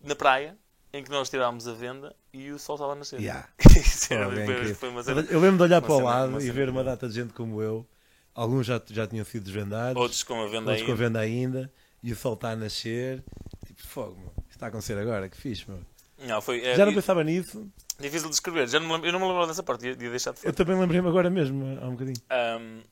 [0.00, 0.56] na praia,
[0.92, 3.18] em que nós tirámos a venda e o sol estava a nascer.
[3.20, 3.48] Yeah.
[4.10, 5.26] Era- Foi cena.
[5.30, 7.86] Eu lembro de olhar para o lado e ver uma data de gente como eu.
[8.34, 10.86] Alguns já, já tinham sido desvendados, Outros com a venda outros aí.
[10.86, 11.72] com a venda ainda.
[12.02, 13.24] E o sol está a nascer.
[13.66, 14.28] Tipo, fogo, meu.
[14.42, 15.80] Isto está a acontecer agora, que fixe, meu.
[16.18, 17.68] Não, foi, é, Já não pensava nisso.
[17.98, 18.68] difícil de escrever.
[18.68, 20.52] Já não lembro- eu não me lembro dessa parte, ia, ia deixar de Eu fora.
[20.52, 22.16] também lembrei-me agora mesmo, há um bocadinho.
[22.60, 22.82] Um,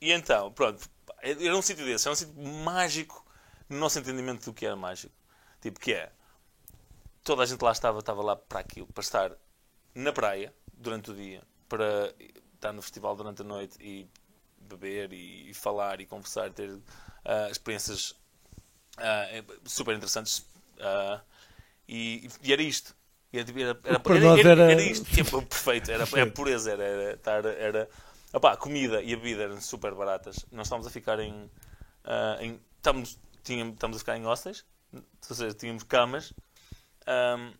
[0.00, 0.88] e então, pronto,
[1.24, 3.24] era um sítio desse, era um sítio mágico
[3.68, 5.14] no nosso entendimento do que era mágico.
[5.60, 6.12] Tipo, que é,
[7.22, 9.32] toda a gente lá estava, estava lá para aquilo, para estar
[9.94, 12.14] na praia durante o dia, para
[12.54, 14.08] estar no festival durante a noite e
[14.58, 16.78] beber e, e falar e conversar, ter
[17.24, 18.14] ah, experiências
[18.98, 19.26] ah,
[19.64, 20.46] super interessantes.
[20.80, 21.20] ah,
[21.88, 22.96] e, e era isto.
[23.32, 23.78] Era, tipo, era,
[24.40, 25.06] era, era- isto.
[25.10, 25.90] Tipo, perfeito.
[25.90, 26.72] Era, era pureza.
[26.72, 27.90] Era, era, era,
[28.34, 30.44] opá, a comida e a bebida eram super baratas.
[30.52, 31.50] Nós estávamos a ficar em.
[32.04, 35.02] ah, em estávamos, tínhamos, estávamos a ficar em hostels, ou
[35.36, 36.32] seja, tínhamos camas.
[37.06, 37.52] ahm,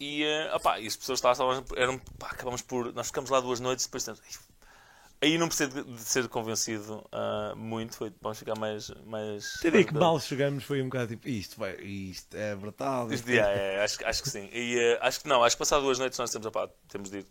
[0.00, 2.92] e, ah, opá, e as pessoas lá estavam, eram, pá, acabámos por.
[2.92, 4.04] Nós ficamos lá duas noites e depois.
[4.04, 4.20] temos-
[5.22, 8.90] Aí não precisa de, de ser convencido ah, muito, foi, vamos ficar mais.
[9.06, 13.10] mais Te digo que mal chegamos foi um bocado tipo, isto, vai, isto é brutal.
[13.10, 13.76] Isto, Isto é...
[13.76, 14.50] é, acho, que- acho que sim.
[14.52, 17.18] E eh, acho que não, acho que passado duas noites nós temos, opá, temos de
[17.20, 17.26] ir.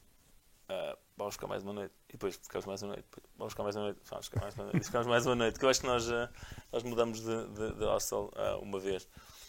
[0.70, 1.94] ah, vamos ficar mais uma noite.
[2.10, 3.08] E depois ficamos mais uma noite.
[3.38, 4.00] Vamos ficar mais uma noite.
[4.10, 4.82] Vamos ficar mais uma noite.
[4.82, 5.60] E ficamos mais uma noite.
[5.60, 6.30] Que eu acho que nós, ah,
[6.72, 9.08] nós mudamos de, de, de hostel ah, uma vez.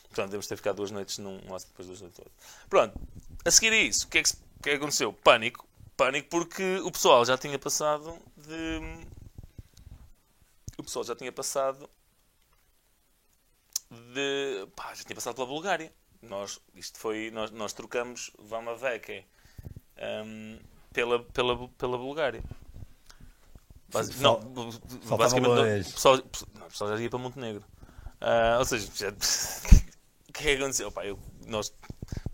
[0.09, 2.21] Portanto, temos de ter ficado duas noites num hostel depois duas noites.
[2.69, 3.01] Pronto.
[3.45, 5.13] A seguir a isso, o que é que, o que é que aconteceu?
[5.13, 5.67] Pânico.
[5.97, 8.81] Pânico porque o pessoal já tinha passado de.
[10.79, 11.89] O pessoal já tinha passado
[13.91, 14.67] de.
[14.75, 15.93] Pá, já tinha passado pela Bulgária.
[16.23, 18.31] Nós, isto foi, nós, nós trocamos
[18.81, 19.27] Veke
[20.25, 20.59] hum,
[20.95, 22.43] pela, pela, pela Bulgária.
[23.89, 26.17] Basi- Só- não, faltava basicamente não, o pessoal,
[26.55, 27.65] não, o pessoal já ia para Montenegro.
[28.21, 28.89] Ah, ou seja,
[30.29, 30.91] o que é que aconteceu?
[30.91, 31.73] Pá, eu- nós,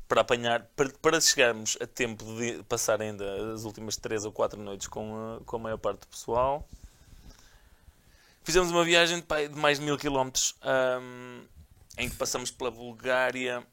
[0.06, 4.60] para apanhar, para, para chegarmos a tempo de passar ainda as últimas 3 ou 4
[4.60, 6.68] noites com a, com a maior parte do pessoal,
[8.44, 10.54] fizemos uma viagem pá, de mais de mil quilómetros
[11.00, 11.42] hum,
[11.98, 13.66] em que passamos pela Bulgária,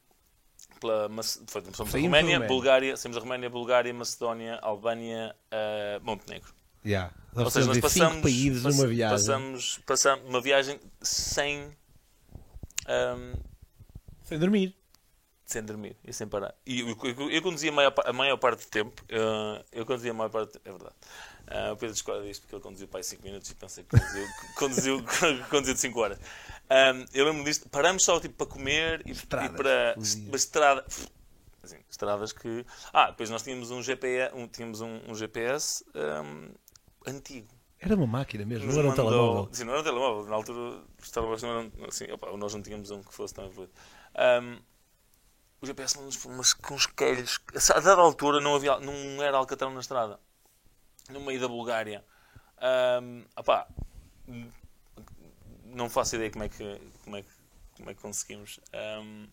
[0.80, 1.08] pela
[1.46, 2.46] foi- fomos a Roménia, Roménia.
[2.48, 6.52] Bulgária, saímos da Roménia, Bulgária, Macedónia, Albânia, ah, Montenegro.
[6.86, 7.12] Yeah.
[7.34, 9.16] Ou Nós seja, nós passamos, países pass- numa viagem.
[9.16, 11.64] Passamos, passamos uma viagem sem,
[12.88, 13.32] hum,
[14.22, 14.74] Sem dormir.
[15.48, 16.54] Sem dormir e sem parar.
[16.66, 19.02] E eu, eu, eu conduzia a maior, a maior parte do tempo.
[19.08, 20.68] eh, eu conduzia a maior parte do tempo.
[20.68, 20.94] É verdade.
[21.46, 23.96] Ah, o Pedro discorda disto porque ele conduziu para aí 5 minutos e pensei que
[23.96, 25.04] conduziu, conduziu,
[25.48, 26.18] conduziu de 5 horas.
[26.68, 27.66] Ahm, eu lembro disto.
[27.70, 29.94] Paramos só tipo, para comer e, Estradas, e para.
[29.96, 30.84] Mas estrada,
[31.62, 32.66] assim, estradas que.
[32.92, 36.50] Ah, depois nós tínhamos um GPS, um, tínhamos um, um GPS ahm,
[37.06, 37.48] antigo.
[37.80, 39.54] Era uma máquina mesmo, Nos não era um mandou- telemóvel.
[39.54, 40.26] Sim, não era um telemóvel.
[40.26, 41.72] Na altura, os telemóveis não eram.
[41.88, 43.72] Assim, opa, nós não tínhamos um que fosse tão evoluído.
[44.14, 44.58] Ahm,
[45.60, 47.40] o GPS por umas, com uns quelhos.
[47.74, 50.18] A dada altura não, havia, não era Alcatrão na estrada.
[51.10, 52.04] No meio da Bulgária.
[52.58, 53.66] Ahm, opá,
[55.64, 57.28] não faço ideia como é que, como é que,
[57.76, 58.60] como é que conseguimos.
[58.72, 59.26] ahm,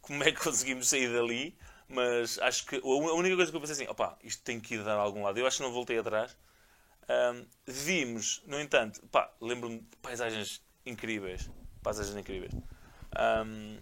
[0.00, 1.56] como é que conseguimos sair dali,
[1.88, 4.84] mas acho que a única coisa que eu pensei assim, opá, isto tem que ir
[4.84, 5.38] dar a algum lado.
[5.38, 6.36] Eu acho que não voltei atrás.
[7.08, 11.50] Ahm, vimos, no entanto, pá, lembro-me de paisagens incríveis.
[11.82, 12.52] Paisagens incríveis.
[13.16, 13.78] Ahm,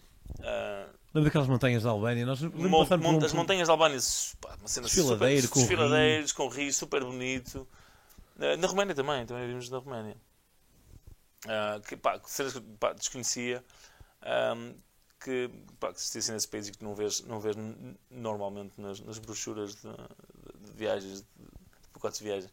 [1.15, 2.27] Lembra daquelas montanhas da Albânia?
[2.27, 3.99] Nós lembro Mon- mon- um- as montanhas da Albânia,
[4.41, 7.69] pá, uma cena Desfiladeiro, super, com desfiladeiros, com rios, super bonito.
[8.59, 10.17] Na Roménia também, também vimos na Roménia.
[11.47, 13.63] Ah, que, pá, cenas que pá, desconhecia,
[14.23, 14.73] ahm,
[15.21, 17.55] que, pá, que existissem nesse país e que não vês, não vês
[18.11, 22.51] normalmente nas, nas brochuras de, de- de viagens, de, de pacotes de viagem.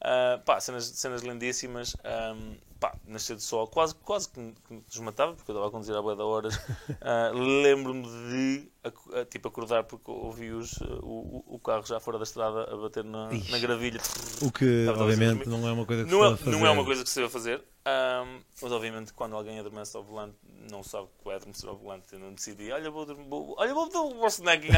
[0.00, 1.96] Ah, pá, cenas, cenas lindíssimas.
[2.04, 5.94] ahm, pá, nascer de sol, quase, quase que que desmatava, porque eu estava a conduzir
[5.96, 6.58] à boia de horas.
[7.00, 11.98] Ah, Lembro-me de ac- ah, tipo, acordar porque ouvi os, ah, o, o- carro já
[12.00, 13.50] fora da estrada a bater na, Ixi.
[13.50, 14.00] na gravilha.
[14.42, 15.48] O que, a obviamente, dormir.
[15.48, 16.56] não é uma coisa que Não se é, deve fazer.
[16.58, 20.02] não é uma coisa que se deve fazer, ahm, mas obviamente quando alguém adormece ao
[20.04, 20.36] volante,
[20.70, 22.06] não sabe que vai adormecer ao volante.
[22.12, 24.68] Eu não decidi, olha, vou dormir, vou, olha, vou dar o vosso snacking,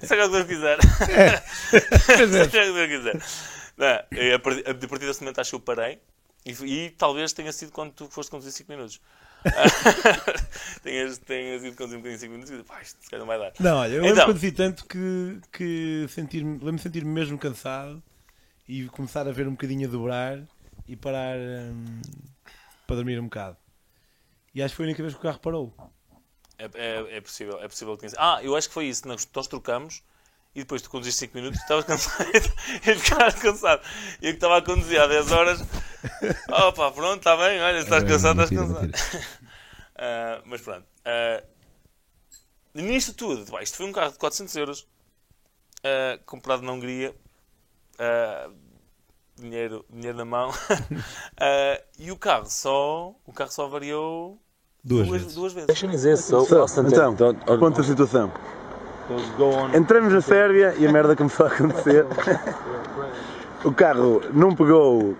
[0.00, 0.78] seja o que Deus quiser.
[2.06, 3.22] seja o que Deus quiser.
[3.76, 5.98] Não, eu, a partir a partir desse momento acho que eu parei
[6.44, 9.00] e, e talvez tenha sido quando tu foste conduzir 5 minutos.
[10.82, 13.38] tenhas, tenhas ido conduzir um bocadinho 5 minutos e pá, isto se calhar não vai
[13.38, 13.52] dar.
[13.60, 14.32] Não, olha, eu Então.
[14.34, 18.02] vi tanto que, que sentir-me, lembro-me de sentir-me mesmo cansado
[18.68, 20.40] e começar a ver um bocadinho a dobrar
[20.86, 22.00] e parar hum,
[22.86, 23.56] para dormir um bocado.
[24.54, 25.74] E acho que foi a única vez que o carro parou.
[26.58, 28.12] É, é, é possível, é possível que tenha.
[28.18, 29.08] Ah, eu acho que foi isso.
[29.08, 30.02] Nós, nós trocamos
[30.54, 32.28] e depois tu conduziste 5 minutos e estavas cansado.
[32.86, 33.82] e ficaste cansado.
[34.20, 35.60] E eu que estava a conduzir há 10 horas.
[36.50, 38.90] Opa, pronto, está bem, olha, se estás cansado, estás cansado.
[40.04, 40.84] Ah, mas pronto.
[41.04, 41.44] Ah,
[42.74, 44.88] nisto tudo, pá, isto foi um carro de 400 euros
[45.84, 47.14] ah, comprado na Hungria.
[49.36, 50.50] Dinheiro, dinheiro na mão.
[51.98, 53.14] E o carro só.
[53.24, 54.40] O carro só variou
[54.84, 55.80] Duas, duas, vezes.
[55.80, 56.24] vezes.
[56.24, 57.14] So, So, Austin, então,
[57.46, 58.32] or, ponto da situação.
[59.74, 62.06] Entramos na Sérvia e a merda começou a acontecer.
[63.64, 65.14] O carro não pegou.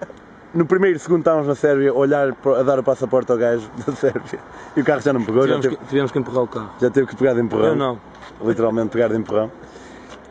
[0.55, 3.93] No primeiro segundo estávamos na Sérvia a olhar a dar o passaporte ao gajo da
[3.95, 4.39] Sérvia
[4.77, 6.71] e o carro já não pegou, já Tivemos teve, que, tivemos que empurrar o carro.
[6.81, 7.69] já teve que pegar de empurrão.
[7.69, 7.99] Eu não.
[8.45, 9.51] Literalmente pegar de empurrão.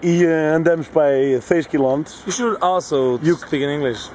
[0.03, 2.03] E eh, andamos para aí 6 km.
[2.27, 4.09] You should also You- speak in English.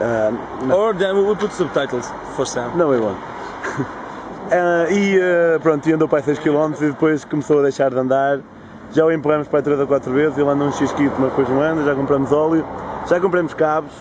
[0.00, 2.70] Uh, Or then we will put subtitles for Sam.
[2.74, 3.14] Não é bom.
[4.50, 7.90] Ah, e ah, pronto, e andou para aí 6 km e depois começou a deixar
[7.90, 8.40] de andar.
[8.92, 11.48] Já o empurramos para aí 3 ou 4 vezes, ele anda um xisquito, mas depois
[11.48, 12.64] não anda, já compramos óleo,
[13.08, 13.92] já compramos cabos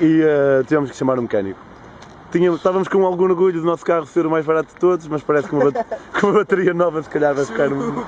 [0.00, 1.58] e ah, tivemos que chamar um mecânico.
[2.30, 5.22] Tínhamos, estávamos com algum orgulho do nosso carro ser o mais barato de todos, mas
[5.22, 8.04] parece que uma, que uma bateria nova se calhar vai ficar, um,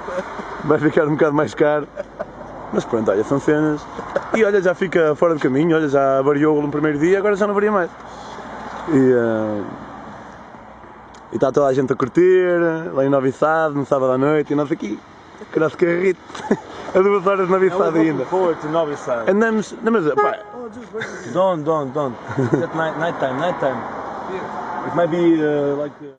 [0.65, 1.87] vai ficar um bocado mais caro.
[2.73, 3.81] Mas pronto, olha, são cenas.
[4.35, 7.47] E olha, já fica fora do caminho, olha, já variou no primeiro dia, agora já
[7.47, 7.91] não varia mais.
[8.93, 9.63] E, ah,
[11.33, 12.59] e está toda a gente a curtir,
[12.93, 14.99] lá em Novi Sad, no sábado à noite, e nós aqui,
[15.53, 16.21] com o nosso carrito,
[16.95, 18.25] a duas horas de Novi Sad ainda.
[18.27, 19.31] forward to Novi Sad.
[19.31, 20.39] Andamos, não, mas pá,
[21.33, 22.17] Don't, don't, don't.
[22.63, 23.81] It's night, night time, night time.
[24.87, 25.95] It might be uh, like.
[26.05, 26.15] Uh,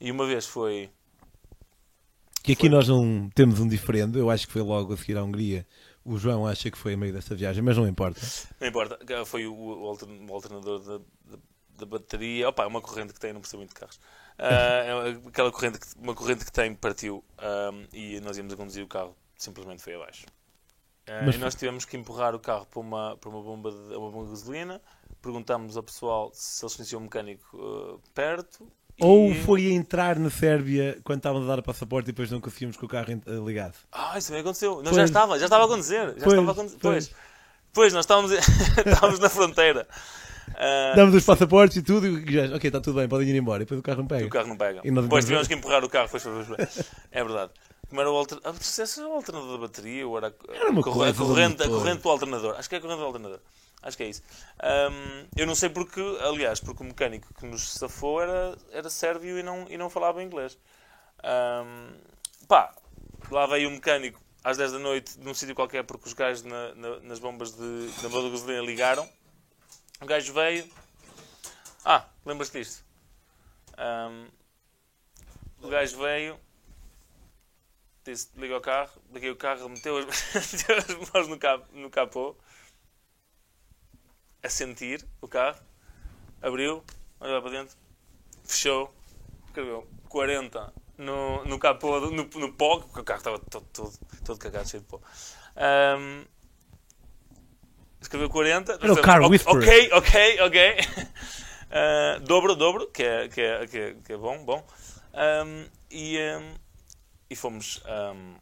[0.00, 0.90] E uma vez foi.
[2.42, 5.22] Que aqui nós não temos um diferente, eu acho que foi logo a seguir à
[5.22, 5.64] Hungria.
[6.04, 8.20] O João acha que foi a meio desta viagem, mas não importa.
[8.60, 9.96] Não importa, foi o
[10.28, 11.38] alternador da, da,
[11.78, 12.48] da bateria.
[12.48, 14.00] Opa, é uma corrente que tem, não percebo muito de carros.
[14.44, 18.84] É aquela corrente que, uma corrente que tem partiu ahm, e nós íamos a conduzir
[18.84, 20.26] o carro, simplesmente foi abaixo.
[21.06, 23.96] Ah, Mas e nós tivemos que empurrar o carro para uma, para uma, bomba, de,
[23.96, 24.80] uma bomba de gasolina.
[25.20, 28.66] Perguntámos ao pessoal se eles conheciam um mecânico ah, perto.
[29.00, 32.30] Ou e- foi a entrar na Sérvia quando estávamos a dar o passaporte e depois
[32.30, 33.08] não conseguimos com o carro
[33.44, 33.74] ligado.
[33.90, 34.76] Ah, isso também aconteceu.
[34.76, 34.96] Não, Pois.
[34.96, 36.06] já estava, já estava a acontecer.
[36.18, 36.78] Já Pois, estava a acontecer.
[36.80, 37.08] pois.
[37.08, 37.32] Pois.
[37.74, 38.30] Pois, nós estávamos,
[38.86, 39.88] estávamos na fronteira.
[40.54, 43.62] Ah, Damos os passaportes e tudo, e já, ok, está tudo bem, podem ir embora.
[43.62, 44.22] E depois o carro não pega.
[44.22, 44.80] E o carro não pega.
[44.84, 46.08] E Depois tivemos que empurrar o carro.
[46.10, 46.90] Pois, pois, pois.
[47.10, 47.52] É verdade.
[47.88, 48.38] Como era o alter...
[48.44, 51.26] ah, era o alternador da bateria ou era a, Era uma a corre- coisa a
[51.26, 52.56] corrente, a corrente do alternador?
[52.58, 53.40] Acho que é a corrente do alternador.
[53.82, 54.22] Acho que é isso.
[54.62, 59.38] Ahm, eu não sei porque, aliás, porque o mecânico que nos safou era, era sérvio
[59.38, 60.56] e não, e não falava inglês.
[61.22, 61.92] Ahm,
[62.48, 62.72] pá,
[63.30, 66.74] lá veio o mecânico às 10 da noite num sítio qualquer porque os gajos na-
[66.74, 69.08] na- nas bombas de, na bomba de gasolina ligaram.
[70.02, 70.68] O gajo veio.
[71.84, 72.84] Ah, lembras-te disto?
[73.76, 74.28] Ahm,
[75.62, 76.40] o gajo veio,
[78.04, 80.06] disse, liga o carro, liguei o carro, meteu as,
[80.52, 82.36] meteu as mãos no, cap, no capô,
[84.42, 85.60] a sentir o carro,
[86.42, 86.82] abriu,
[87.20, 87.76] olhou para dentro,
[88.44, 88.92] fechou,
[89.46, 93.92] escreveu 40 no, no capô, no, no pó, porque o carro estava todo, todo,
[94.24, 95.00] todo cagado, cheio de pó.
[95.54, 96.26] Ahm,
[98.02, 98.78] escreveu 40.
[98.80, 99.88] Era o Car Ok, Whisperer.
[99.92, 100.76] Ok, ok, ok.
[101.74, 104.62] Ah, dobro, dobro, que é, que é, que é, que é bom, bom.
[105.14, 106.54] Ahm, e, ahm,
[107.30, 107.80] e fomos.
[107.86, 108.34] ahm,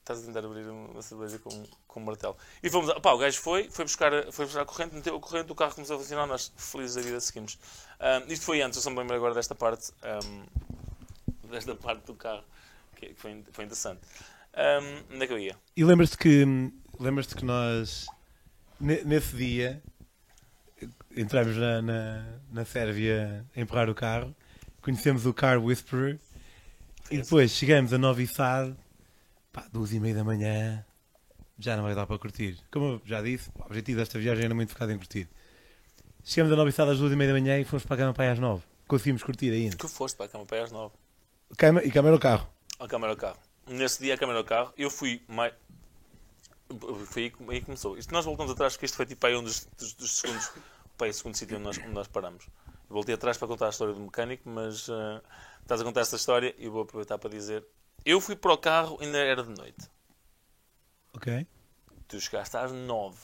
[0.00, 2.36] estás a tentar abrir uma cerveja com, com um martelo.
[2.62, 2.92] E fomos.
[3.00, 5.74] Pá, o gajo foi, foi buscar, foi buscar a corrente, meteu a corrente, o carro
[5.74, 7.58] começou a funcionar, nós felizes da vida seguimos.
[7.98, 9.90] Ahm, isto foi antes, eu só me lembro agora desta parte.
[11.44, 12.44] desta parte do carro,
[12.96, 14.02] que, que foi, foi interessante.
[15.12, 15.56] Onde é que eu ia?
[15.76, 16.44] E lembras-te que,
[16.98, 18.06] lembras-te que nós,
[18.80, 19.82] ne- nesse dia,
[21.16, 24.34] entramos na, na, na Sérvia a empurrar o carro,
[24.82, 26.18] conhecemos o Car Whisperer
[27.10, 27.22] e Esse.
[27.24, 28.74] depois chegamos a Novi Sad,
[29.52, 30.84] pá, duas e meia da manhã,
[31.58, 32.58] já não vai dar para curtir.
[32.70, 35.28] Como eu já disse, o objetivo desta viagem era muito focado em curtir.
[36.24, 38.12] Chegamos a Novi Sad às duas e meia da manhã e fomos para a cama
[38.14, 38.62] para às nove.
[38.86, 39.76] Conseguimos curtir ainda.
[39.76, 40.94] Tu foste para a cama para às nove.
[41.56, 42.48] Cama, e câmera no carro.
[42.78, 43.38] A câmara do carro.
[43.68, 45.52] Nesse dia, a câmara do carro, eu fui mais.
[47.06, 47.96] Foi aí, que- aí que começou.
[47.96, 50.50] Isto nós voltamos atrás, porque isto foi tipo aí um dos, dos, dos segundos.
[51.00, 52.44] O segundo sítio onde nós, onde nós paramos.
[52.90, 55.22] Eu voltei atrás para contar a história do mecânico, mas ah,
[55.62, 57.64] estás a contar esta história e eu vou aproveitar para dizer.
[58.04, 59.88] Eu fui para o carro, ainda era de noite.
[61.14, 61.46] Ok?
[62.08, 63.18] Tu chegaste às nove.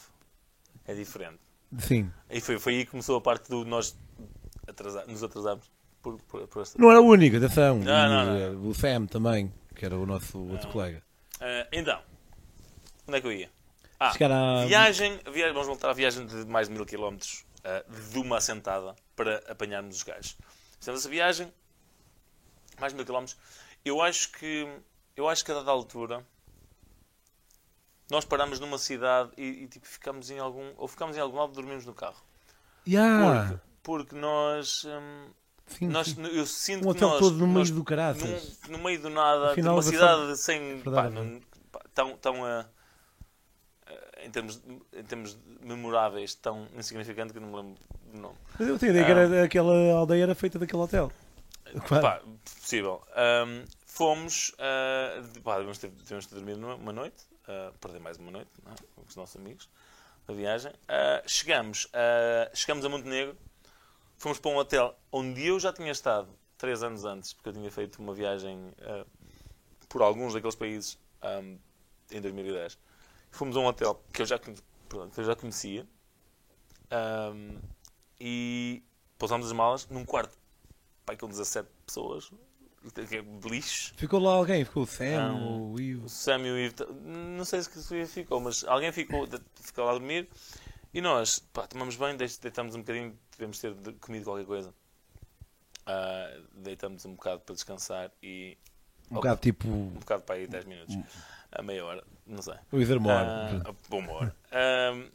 [0.86, 1.40] É diferente.
[1.78, 2.10] Sim.
[2.30, 3.96] E foi, foi aí que começou a parte do nós
[4.68, 6.80] atrasar, nos atrasarmos por, por, por esta.
[6.80, 7.78] Não era o único, atenção.
[7.78, 8.68] Não, não, não.
[8.68, 11.02] O Sam também, que era o nosso outro colega.
[11.40, 12.00] Ah, então,
[13.06, 13.50] onde é que eu ia?
[13.98, 17.84] Ah, Chegar à- viagem, viagem, vamos voltar à viagem de mais de mil quilómetros ah,
[18.10, 20.36] de uma assentada para apanharmos os gajos.
[20.78, 21.52] Fizemos essa viagem,
[22.80, 23.36] mais de mil quilómetros.
[23.84, 24.66] Eu acho que,
[25.16, 26.24] eu acho que a dada altura,
[28.10, 31.52] nós paramos numa cidade e, e, tipo, ficamos em algum, ou ficamos em algum lado
[31.52, 32.22] e dormimos no carro.
[32.86, 33.48] Yeah.
[33.48, 35.30] Porque, porque nós, hum,
[35.66, 36.22] Sim, nós, sim.
[36.26, 38.58] eu sinto Um que hotel nós, todo no meio nós do caraças.
[38.68, 40.80] num- no meio do nada, Afinal, é cidade sem.
[40.82, 41.14] Pá, Verdade.
[41.14, 41.40] não-
[41.72, 42.66] pá, tão, tão ah,
[43.86, 43.92] ah,
[44.24, 47.74] em, termos, em termos memoráveis, tão insignificante que não me lembro
[48.12, 48.36] do nome.
[48.58, 51.10] Mas eu tenho a ideia que era, aquela aldeia era feita daquele hotel.
[51.88, 52.20] Pá,
[52.60, 53.02] possível.
[53.16, 54.52] Ahm, fomos.
[55.32, 58.72] de- pá, devemos, ter, devemos ter dormido uma noite, ah, perder mais uma noite não
[58.72, 58.74] é?
[58.94, 59.68] com os nossos amigos
[60.26, 60.72] da viagem.
[60.88, 63.36] Ah, chegamos, ah, chegamos a Montenegro,
[64.18, 67.70] fomos para um hotel onde eu já tinha estado três anos antes, porque eu tinha
[67.70, 69.04] feito uma viagem ah,
[69.88, 71.56] por alguns daqueles países ahm,
[72.10, 72.78] em 2010.
[73.30, 75.86] Fomos a um hotel que eu já, perdão, que eu já conhecia
[76.90, 77.58] ahm,
[78.20, 78.82] e
[79.18, 80.36] pousámos as malas num quarto
[81.04, 82.30] pai, com 17 pessoas,
[83.08, 83.92] que é lixo.
[83.96, 85.72] Ficou lá alguém, ficou o Sam, Não.
[85.72, 86.06] o Ivo.
[86.06, 89.90] O Sam e o Ivo, não sei se ficou, mas alguém ficou, de- ficou lá
[89.90, 90.28] a dormir
[90.92, 94.74] e nós, pá, tomamos bem, deix- deitamos um bocadinho, devemos ter comido qualquer coisa.
[95.86, 98.56] Ah, deitamos um bocado para descansar e
[99.10, 100.96] Um bocado tipo um bocado para aí 10 minutos,
[101.52, 102.54] a meia hora, não sei.
[103.62, 103.68] o.
[103.68, 104.34] Ah, bom humor.
[104.50, 105.10] Ahm,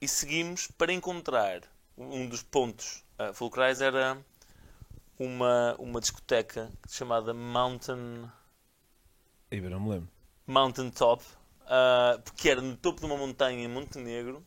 [0.00, 1.62] e seguimos para encontrar
[1.96, 4.16] um dos pontos uh, fulcrais era
[5.18, 8.30] uma, uma discoteca chamada Mountain,
[9.50, 10.08] eu não me lembro.
[10.46, 11.22] Mountain Top,
[11.66, 14.44] ah, porque era no topo de uma montanha em Montenegro,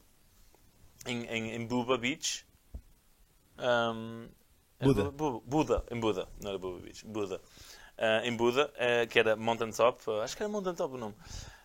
[1.06, 2.46] em, em, em Buba Beach.
[4.80, 5.12] Era Buda.
[5.12, 7.42] Bu- Buda, em Buda, não era Buba Beach, Buda.
[7.98, 10.98] Ah, em Buda, ah, que era Mountain Top, ah, acho que era Mountain Top o
[10.98, 11.16] nome.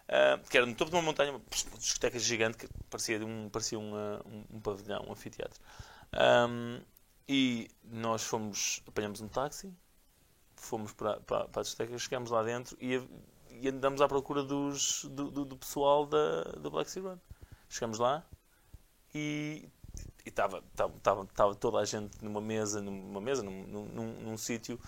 [0.09, 1.43] Ah, que era no topo de uma montanha, uma
[1.79, 5.61] discoteca gigante que parecia, um, parecia um, um, um pavilhão, um anfiteatro.
[6.13, 6.81] Ahm,
[7.29, 9.73] e nós fomos, apanhamos um táxi,
[10.57, 13.01] fomos para, para, para a discoteca, chegámos lá dentro e,
[13.51, 17.19] e andamos à procura dos, do, do, do pessoal da, da Black Sea Run.
[17.69, 18.25] Chegamos lá
[19.15, 19.69] e
[20.29, 24.79] estava toda a gente numa mesa, numa mesa, num, num, num, sítio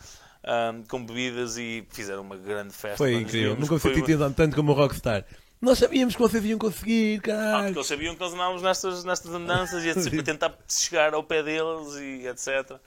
[0.45, 2.97] ahm, com bebidas e fizeram uma grande festa.
[2.99, 3.57] Foi incrível.
[3.57, 5.25] Nunca foi senti uma- tanto- como o Rockstar.
[5.61, 7.65] Nós sabíamos que vocês iam conseguir, Ah, caralho.
[7.65, 11.43] porque eles sabiam que nós andávamos nestas, nestas andanças e a tentar chegar ao pé
[11.43, 12.79] deles e etc.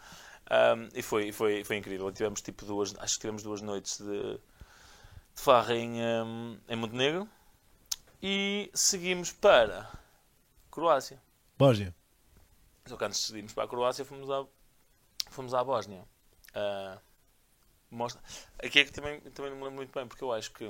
[0.49, 2.11] Ahm, e foi, e foi, foi incrível.
[2.11, 4.39] Tivemos tipo duas, acho que tivemos duas noites de, de
[5.35, 7.27] farra em, ahm, em Montenegro
[8.23, 9.89] e seguimos para
[10.69, 11.21] Croácia.
[11.57, 11.93] Bósnia.
[12.85, 14.45] Só que antes de seguirmos para a Croácia fomos à,
[15.29, 16.03] fomos à Bósnia.
[16.53, 16.97] Ah,
[17.89, 18.21] mostra...
[18.63, 20.65] Aqui é que também, também não me lembro muito bem, porque eu acho que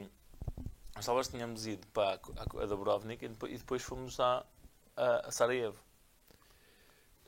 [0.96, 4.46] nós talvez tínhamos ido para a, a Dubrovnik e depois, e depois fomos à,
[4.98, 5.78] a, a Sarajevo.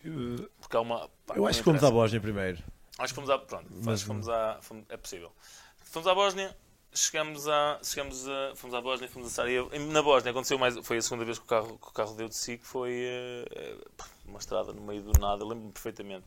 [0.04, 1.10] Eu, Porque há uma.
[1.26, 1.90] pá, eu acho que fomos à.
[1.90, 2.62] Bósnia primeiro.
[2.98, 3.40] Acho que fomos à.
[3.40, 4.60] Pronto, Mas- fomos à.
[4.62, 5.32] fomos- é possível.
[5.78, 6.58] Fomos à Bósnia,
[6.94, 7.80] chegamos a.
[7.82, 9.70] Chegamos a fomos à Bósnia, fomos a Sarajevo.
[9.80, 10.78] Na Bósnia aconteceu mais.
[10.86, 12.92] Foi a segunda vez que o carro, que o carro deu de si, que foi
[13.02, 13.78] eh,
[14.26, 16.26] uma estrada no meio do nada, lembro-me perfeitamente.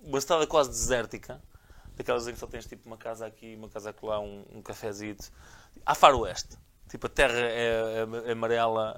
[0.00, 1.42] Uma estrada quase desértica,
[1.96, 5.30] daquelas em que só tens tipo uma casa aqui, uma casa lá, um, um cafezito.
[5.84, 6.56] À faroeste.
[6.88, 8.94] Tipo, a terra é, é- é amarela.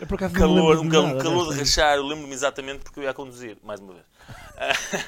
[0.00, 1.82] Eu, me calor, um, de cal- nada calor de desta.
[1.82, 1.96] rachar.
[1.96, 4.06] Eu lembro-me exatamente porque eu ia a conduzir, mais uma vez.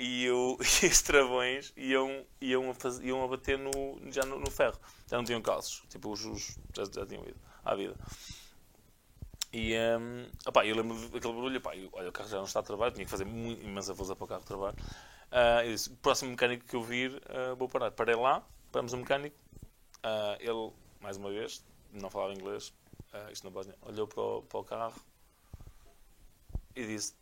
[0.00, 3.72] E, eu, e os travões iam, iam, a faz- iam a bater no,
[4.12, 4.78] já no, no ferro.
[5.10, 5.82] Já não tinham calços.
[5.88, 7.34] Tipo, os, os já, já tinham ido
[7.64, 7.96] à vida.
[9.52, 11.58] E hum, opá, eu lembro daquele barulho.
[11.58, 12.92] Opá, eu, olha, o carro já não está a trabalhar.
[12.92, 14.74] Tinha que fazer muito, imensa força para o carro trabalhar.
[15.30, 17.90] Ah, eu disse, o próximo mecânico que eu vir, ah, vou parar.
[17.90, 19.36] Parei lá, paramos o mecânico.
[20.02, 20.70] Ah, ele,
[21.00, 22.72] mais uma vez, não falava inglês.
[23.12, 23.74] ah, isto na Bósnia.
[23.82, 25.00] Olhou para o, para o carro
[26.76, 27.14] e disse: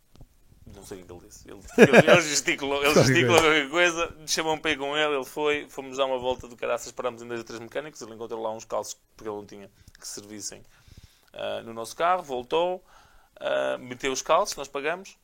[0.67, 1.49] Não sei o que ele disse.
[1.49, 5.15] Ele, ele, ele gesticulou, ele gesticulou qualquer coisa, chamou-me para ir com ele.
[5.15, 8.01] Ele foi, fomos dar uma volta do caraças, parámos em dois ou três mecânicos.
[8.03, 10.63] Ele encontrou lá uns calços porque ele não tinha que servissem
[11.37, 12.23] ah, no nosso carro.
[12.23, 12.85] Voltou,
[13.41, 15.17] ah, meteu os calços, nós pagamos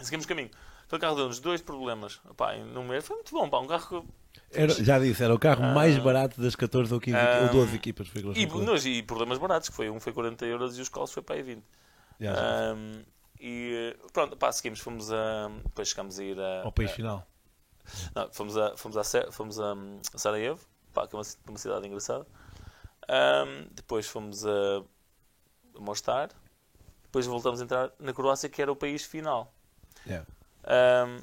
[0.00, 0.50] e seguimos caminho.
[0.86, 2.20] Aquele carro deu-nos dois problemas.
[2.36, 3.48] Pá, num mês foi muito bom.
[3.50, 4.02] Pá, um carro
[4.50, 6.00] que Era- já disse, era o carro mais Ah.
[6.00, 7.40] barato das 14 ou 15 Ah.
[7.42, 8.08] ou 12 equipas.
[8.08, 11.22] Foi E, e problemas baratos, que foi um foi 40 euros e os calços foi
[11.22, 11.62] para aí 20.
[12.20, 12.40] Já, já.
[12.72, 13.02] Ahm,
[13.40, 15.50] e pronto, pá, seguimos, fomos a.
[15.64, 16.62] Depois chegámos a ir a.
[16.64, 17.26] Ao país a- final.
[18.14, 20.60] não, fomos a, fomos a, fomos a, hum, a Sarajevo,
[20.94, 22.26] pá, que é uma, uma cidade engraçada.
[23.08, 24.84] Ahm, depois fomos a,
[25.76, 26.30] a Mostar.
[27.04, 29.52] Depois voltamos a entrar na Croácia, que era o país final.
[30.06, 30.24] Yeah.
[30.64, 31.22] Ahm,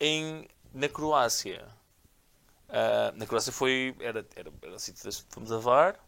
[0.00, 1.66] em, na Croácia.
[2.68, 3.94] ah, na Croácia foi.
[4.00, 5.98] Era, era, era sítio das- fomos a Var,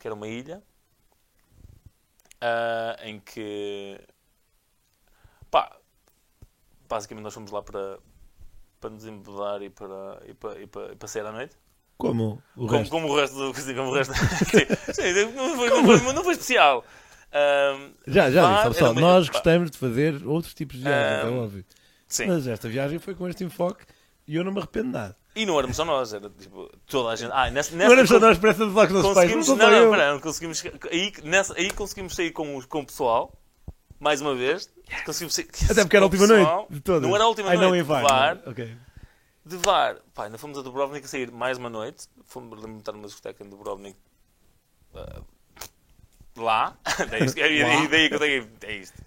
[0.00, 0.62] que era uma ilha.
[2.40, 3.98] ah, em que.
[5.50, 5.78] Pá,
[6.88, 7.98] basicamente nós fomos lá para,
[8.80, 11.56] para nos embedar e para, e para, e para, e para sair à noite.
[11.96, 12.90] Como o Como, resto.
[12.90, 13.54] como o resto do.
[13.74, 14.12] Como o resto
[14.44, 16.84] sim, sim, não, foi, não, foi, não foi especial.
[17.32, 21.24] Ahm, Já, já disse, pessoal, uma- nós pá, gostamos de fazer outros tipos de viagens,
[21.24, 21.64] Ah, é óbvio.
[22.06, 22.26] Sim.
[22.26, 23.84] Mas esta viagem foi com este enfoque
[24.26, 25.16] e eu não me arrependo de nada.
[25.36, 27.32] E não éramos só nós, era tipo toda a gente.
[27.32, 29.56] Ah, nessa, Não nessa, éramos só nós pressa dos óculos dos pais, não conseguimos, sou
[29.56, 29.90] não, não, eu.
[29.90, 30.62] pera, não conseguimos.
[30.92, 33.32] Aí, nessa, aí conseguimos sair com, o- com o pessoal,
[33.98, 34.68] mais uma vez.
[35.04, 36.56] Conseguimos sair, Até porque era a com última pessoal.
[36.58, 37.02] noite de todas.
[37.02, 37.68] Não era a última Ai, noite.
[37.68, 38.38] não em de VAR.
[39.44, 40.00] De VAR.
[40.14, 42.08] Pá, ainda fomos a Dubrovnik a sair mais uma noite.
[42.24, 43.98] Fomos estar numa discoteca em Dubrovnik.
[44.94, 45.22] ah,
[46.36, 46.76] lá.
[47.12, 49.02] é, isto, é, ideia que eu tenho é isto.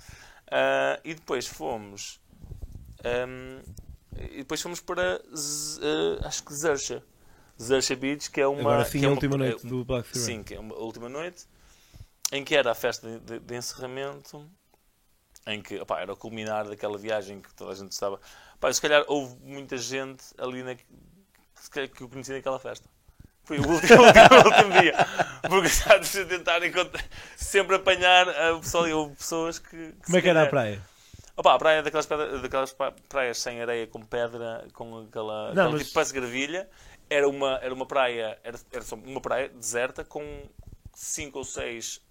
[0.51, 2.19] Ah, e depois fomos.
[3.03, 3.61] ahm,
[4.15, 5.21] e depois fomos para.
[5.35, 5.81] Z-
[6.21, 7.03] ah, acho que Zersha.
[7.59, 8.61] Zersha Beach, que é uma.
[8.61, 10.59] Agora sim, que é a uma- última é- noite do Black Sea Sim, que é
[10.59, 11.45] uma a última noite,
[12.31, 14.47] em que era a festa de, de- de encerramento,
[15.47, 18.19] em que opá, era o culminar daquela viagem que toda a gente estava.
[18.57, 22.87] Opá, se calhar houve muita gente ali na, que, eu conheci naquela festa.
[23.43, 24.93] Foi o último, último, dia.
[25.47, 27.03] Porque já a tentar encontrar,
[27.37, 29.69] sempre apanhar ah, o pessoal e houve pessoas que.
[29.69, 30.81] que Como é que era a praia?
[31.35, 32.75] Opa, a praia é daquelas, pedra- daquelas
[33.07, 36.67] praias sem areia, com pedra, com aquela, Não, mas- tipo parece gravilha.
[37.09, 40.43] Era uma, era uma praia, era, era só uma praia deserta com
[40.93, 42.01] cinco ou seis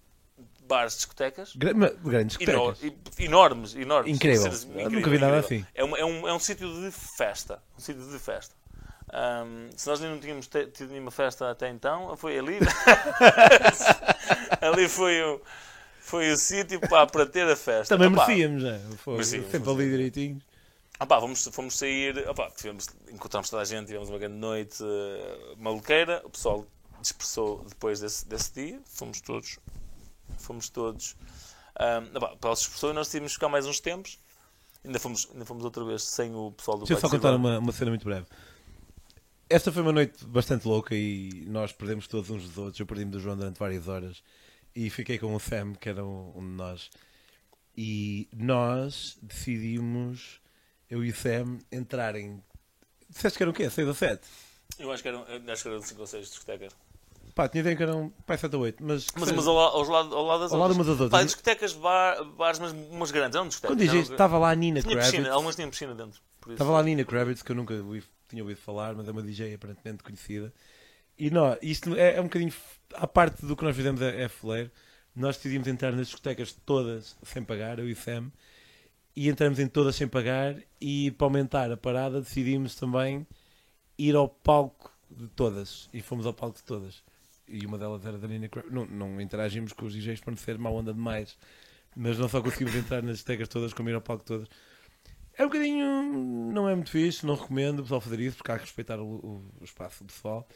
[0.67, 1.53] bares de discotecas.
[1.55, 1.73] Gra-
[2.03, 2.93] Grandes discotecas.
[3.19, 4.15] enormes, enormes.
[4.15, 4.51] Incrível.
[4.75, 5.65] Eu nunca vi nada assim.
[5.73, 7.61] É, uma- é um, é um sítio de festa.
[7.77, 8.55] Um sítio de festa.
[9.13, 12.57] Ahm, se nós não tínhamos tido nenhuma festa até então, foi ali.
[14.61, 15.41] ali foi o,
[16.01, 17.95] foi o sítio pá, para ter a festa.
[17.97, 18.77] Também Opá, merecíamos, já.
[18.97, 20.41] Foi Merecíamos, sempre ali direitinho.
[21.07, 21.21] pá,
[21.51, 26.21] fomos, sair, ah pá, tivemos, encontramos toda a gente, tivemos uma grande noite eh, maluqueira,
[26.25, 26.65] o pessoal
[27.01, 29.59] dispersou depois desse, desse dia, fomos todos,
[30.37, 31.15] fomos todos,
[31.75, 34.19] ah, ah pessoal se dispersou e nós decidimos ficar mais uns tempos,
[34.83, 37.59] ainda fomos, ainda fomos outra vez sem o pessoal do Deixa eu só contar uma,
[37.59, 38.25] uma cena muito breve.
[39.49, 42.79] Esta foi uma noite bastante louca e nós perdemos todos uns dos outros.
[42.79, 44.21] Eu perdi-me do João durante várias horas
[44.75, 46.89] e fiquei com o Sam, que era um, um de nós.
[47.75, 50.41] E nós decidimos,
[50.89, 52.43] eu e o Sam, entrarem.
[53.09, 53.69] Disseste que eram o quê?
[53.69, 54.27] 6 ou 7?
[54.79, 56.75] Eu acho que eram, eu acho que eram 5 ou 6 discotecas.
[57.37, 58.83] Pá, tinha ideia que eram pá, 7 ou 8.
[58.83, 60.87] Mas, Mas umas ao, aos lado, ao lado das Ao lado outras.
[60.87, 61.21] das outras.
[61.21, 63.77] Pá, discotecas, bar, bares, mas umas grandes, eram discotecas.
[63.77, 65.33] quando dizes, estava lá a Nina Tinha piscina, Kravitz.
[65.35, 66.19] algumas tinham piscina dentro.
[66.49, 69.21] Estava lá a Nina Kravitz, que eu nunca ouvi- tinha ouvido falar, mas é uma
[69.21, 70.51] DJ aparentemente conhecida.
[71.17, 72.51] E nós, isto é, é um bocadinho,
[72.95, 74.71] à parte do que nós fizemos é, é fuleiro,
[75.15, 78.31] nós decidimos entrar nas discotecas todas sem pagar, eu e Sam,
[79.15, 83.25] e entramos em todas sem pagar, e para aumentar a parada decidimos também
[83.97, 87.03] ir ao palco de todas, e fomos ao palco de todas.
[87.47, 88.73] E uma delas era da Nina Kravitz.
[88.73, 91.37] Não, não interagimos com os DJs para não ser má onda demais,
[91.95, 94.47] mas não só conseguimos entrar nas discotecas todas como ir ao palco todas.
[95.37, 96.51] É um bocadinho.
[96.51, 99.05] Não é muito fixe, não recomendo o pessoal fazer isso, porque há que respeitar o,
[99.05, 100.47] o- o espaço do pessoal.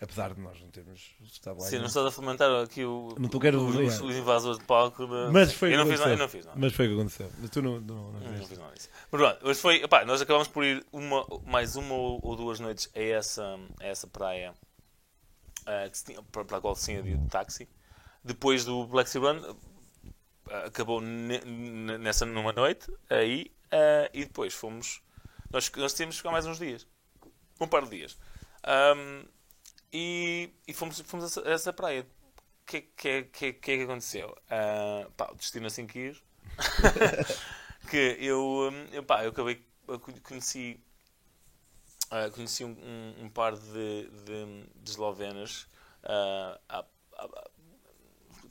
[0.00, 1.66] Apesar de nós não termos estado lá.
[1.66, 5.06] Sim, não estás a fomentar aqui o, Não quero- os, os, invasores de palco.
[5.06, 6.10] de- Mas foi eu não fiz nada.
[6.12, 6.58] Eu não fiz nada.
[6.58, 7.30] Mas foi o que aconteceu.
[7.40, 8.48] Mas tu não, não, não Não fizeste.
[8.48, 8.88] fiz nada disso.
[9.12, 9.76] Mas pronto, hoje foi.
[9.76, 13.86] epá, nós acabamos por ir uma, mais uma ou, ou duas noites a essa, a
[13.86, 14.52] essa praia
[15.66, 17.68] ah, que tinha- para, a qual se tinha de táxi.
[18.24, 19.56] depois do Black Sea Run,
[20.50, 25.02] ah, acabou ne- ne- nessa numa noite, aí, ah, e depois fomos.
[25.50, 26.86] Nós, nós tínhamos que ficar mais uns dias.
[27.60, 28.18] Um par de dias.
[28.64, 29.24] Ahm,
[29.92, 32.02] e, e fomos, fomos a essa, praia.
[32.62, 34.36] O que, que, que, que é que aconteceu?
[34.50, 36.22] Ah, pá, o destino assim quis.
[37.90, 39.62] que eu, hum, eu, pá, eu acabei.
[40.22, 40.80] conheci.
[42.12, 45.66] Ah, conheci um, um, um par de, de, de eslovenas.
[46.04, 46.84] ah, à-
[47.18, 47.50] à- à-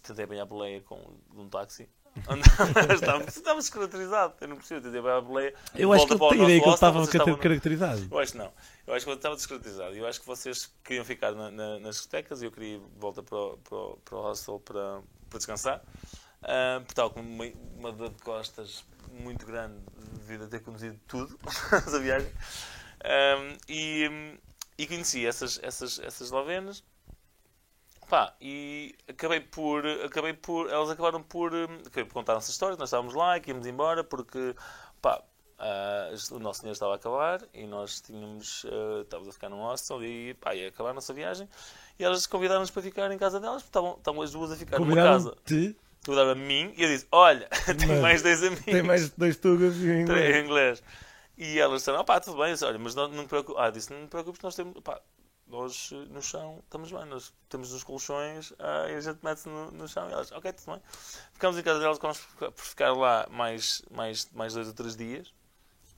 [0.04, 0.98] tentei apanhar a boleia com
[1.32, 1.88] de um táxi.
[2.94, 4.34] estava, descaracterizado.
[4.42, 4.82] Eu não percebo.
[4.82, 5.54] Tentei apanhar a boleia.
[5.76, 8.08] Eu acho que ele tem ideia que ele estava caracterizado.
[8.12, 8.52] eu acho que não.
[8.86, 9.96] Eu acho que eu estava descaracterizado.
[9.96, 13.00] Eu acho que vocês queriam ficar na- na- nas discotecas e eu queria ir de
[13.00, 15.82] volta para o, para o, para o hostel para, para descansar.
[16.44, 17.46] Ah, porque estava com uma,
[17.78, 19.78] uma dor de costas muito grande
[20.14, 21.38] devido a ter conduzido tudo
[21.72, 22.30] essa viagem.
[23.04, 24.10] Ah, e,
[24.78, 26.84] e conheci essas, essas, essas eslovenas.
[28.10, 30.70] Pá, e acabei por, acabei por.
[30.70, 31.54] Elas acabaram por.
[31.54, 32.76] hum, Acabei por contar essa história.
[32.78, 34.54] Nós estávamos lá e íamos embora porque.
[35.02, 35.22] Pá,
[35.58, 38.66] ah, o nosso dinheiro estava a acabar e nós tínhamos.
[38.70, 40.34] ah, estávamos a ficar num hostel e.
[40.34, 41.48] Pá, ia acabar a nossa viagem.
[41.98, 44.78] E elas convidaram-nos para ficar em casa delas porque estavam, estavam as duas a ficar
[44.80, 45.30] numa casa.
[45.30, 45.76] Combinaram-te,
[46.06, 47.48] Convidaram a mim e eu disse: Olha,
[47.80, 48.66] tenho Mas mais dois amigos.
[48.66, 50.36] tem mais dois tugas e um Três inglês.
[50.36, 50.84] em inglês.
[51.44, 53.60] E elas disseram, pá, tudo bem, disse, olha, mas não, não te preocupes.
[53.60, 55.02] Ah, disse, não te preocupes, nós temos, pá,
[55.48, 59.50] nós eh, no chão estamos bem, nós temos nos colchões ah, e a gente mete-se
[59.50, 60.08] no, no chão.
[60.08, 60.82] E elas, ok, tudo bem.
[61.34, 65.34] Ficamos em casa delas, acabamos por ficar lá mais, mais, mais dois ou três dias.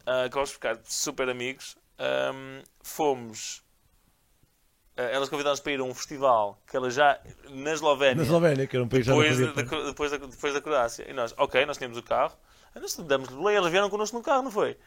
[0.06, 1.76] Ah, acabamos por ficar super amigos.
[2.00, 3.62] Ahm, fomos.
[4.96, 7.20] ah, elas convidaram-nos para ir a um festival que ela já
[7.50, 10.54] na Eslovénia Na Eslovénia, que era um país já depois, da, da- depois, da, depois
[10.54, 11.06] da Croácia.
[11.10, 12.34] E nós, ok, nós tínhamos o carro.
[12.74, 14.78] Nós boleia, elas vieram connosco no carro, não foi?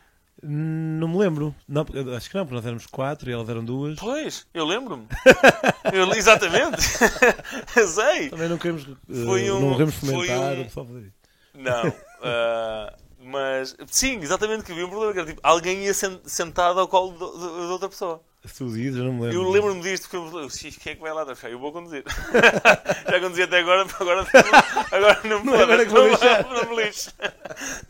[0.42, 1.54] Não me lembro.
[1.66, 1.84] Não,
[2.16, 3.98] acho que não, porque nós éramos quatro e elas eram duas.
[3.98, 5.06] Pois, eu lembro-me.
[6.16, 6.80] Exatamente.
[7.88, 8.28] sei.
[8.30, 11.12] Também não queremos, eh, Foi um- não queremos fomentar um- o pessoal fazer isso.
[11.54, 11.92] Não.
[12.22, 15.12] ah, mas, sim, exatamente, que havia um problema.
[15.14, 18.20] Que era, tipo, alguém ia sen- sentado ao colo de outra pessoa.
[18.56, 19.36] Tu dizes, eu não me lembro.
[19.42, 21.26] Eu lembro-me disto, porque eu "Xi, quem é que vai lá?
[21.44, 22.04] Eu vou conduzir.
[23.10, 24.26] Já conduzi até agora, agora,
[24.92, 26.44] agora não me é agora que vou não, deixar.
[26.44, 27.10] não me lixo.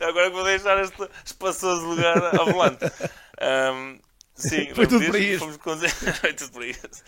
[0.00, 2.84] Agora que vou deixar este espaçoso lugar ao volante.
[3.40, 3.98] Ahm,
[4.34, 5.38] sim, Foi tudo para isto.
[5.40, 5.90] Fomos conduzir.
[6.20, 7.02] Foi tudo para isto.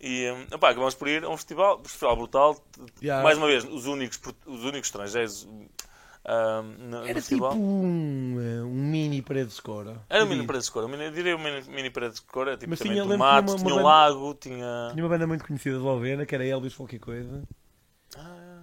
[0.00, 2.64] E um, opá, acabamos por ir a um festival, um festival brutal.
[3.02, 3.22] Yeah.
[3.24, 5.48] Mais uma vez, os únicos, os únicos estrangeiros
[6.26, 6.62] no,
[7.02, 10.00] no Era tipo um, eh, um mini paredes de cora.
[10.08, 10.90] Era um mini parede de cor.
[10.90, 12.48] Eu diria um mini, mini parede de cor.
[12.48, 14.88] Era tipo Mas tinha- do mato, que uma- tinha uma um lago, tinha.
[14.92, 17.42] Tinha uma banda muito conhecida de Eslovena, que era Elvis qualquer coisa.
[18.16, 18.62] Ah,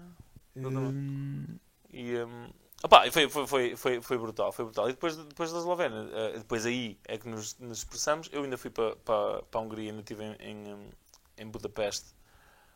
[0.56, 1.46] Hum,
[1.94, 2.50] E, um,
[2.84, 4.90] opá, e foi, foi, foi, foi, foi brutal, foi brutal.
[4.90, 8.30] E depois, depois da Eslovénia, eh, depois aí é que nos, nos expressamos.
[8.32, 10.90] Eu ainda fui para, para, para a Hungria, ainda estive em, em, um,
[11.38, 12.08] em Budapeste.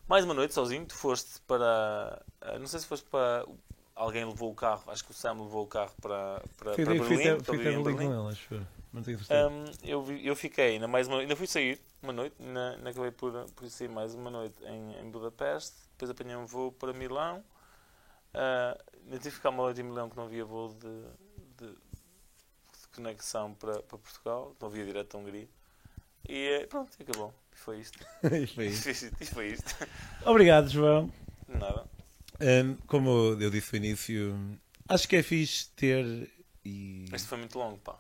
[0.08, 2.22] Mais uma noite sozinho, tu foste para.
[2.42, 3.46] eh, Não sei se foste para.
[3.96, 6.94] Alguém levou o carro, acho que o Sam levou o carro para, para, Foi para
[6.96, 7.44] que fui Berlim.
[7.44, 8.08] fui em Berlim Berlim.
[8.08, 8.50] com ela, acho
[9.04, 9.50] certeza.
[9.50, 13.12] Um, eu, eu fiquei ainda mais uma ainda fui sair uma noite, ainda, ainda acabei
[13.12, 17.40] por, por sair mais uma noite em, em Budapeste, depois apanhei um voo para Milão,
[18.34, 21.72] uh, ainda tive que ficar uma noite em Milão que não havia voo de, de,
[21.74, 25.48] de conexão para, para Portugal, não havia direto à Hungria.
[26.28, 27.34] E eh, pronto, acabou.
[27.54, 28.00] E foi isto.
[28.24, 29.12] E foi isso.
[29.22, 29.76] E foi isto.
[30.26, 31.12] Obrigado, João.
[31.48, 31.86] Nada.
[32.88, 36.30] Como eu disse no início, acho que é fixe ter
[36.64, 37.06] e.
[37.14, 38.00] Isto foi muito longo, pá.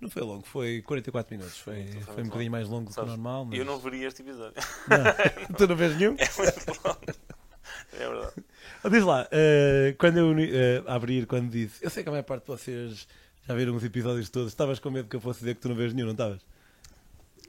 [0.00, 1.58] Não foi longo, foi 44 minutos.
[1.58, 3.44] Foi, Foi muito foi um bocadinho mais longo do que o normal.
[3.44, 3.58] Mas...
[3.58, 4.60] Eu não veria este episódio.
[4.88, 5.54] Não.
[5.56, 6.16] tu não vês nenhum?
[6.18, 7.00] É muito longo.
[7.92, 8.44] É verdade.
[8.82, 12.12] Ah, Diz lá, eh, quando eu eh, a abrir, quando disse, eu sei que a
[12.12, 13.06] maior parte de vocês
[13.46, 15.76] já viram os episódios todos, estavas com medo que eu fosse dizer que tu não
[15.76, 16.42] vês nenhum, não estavas?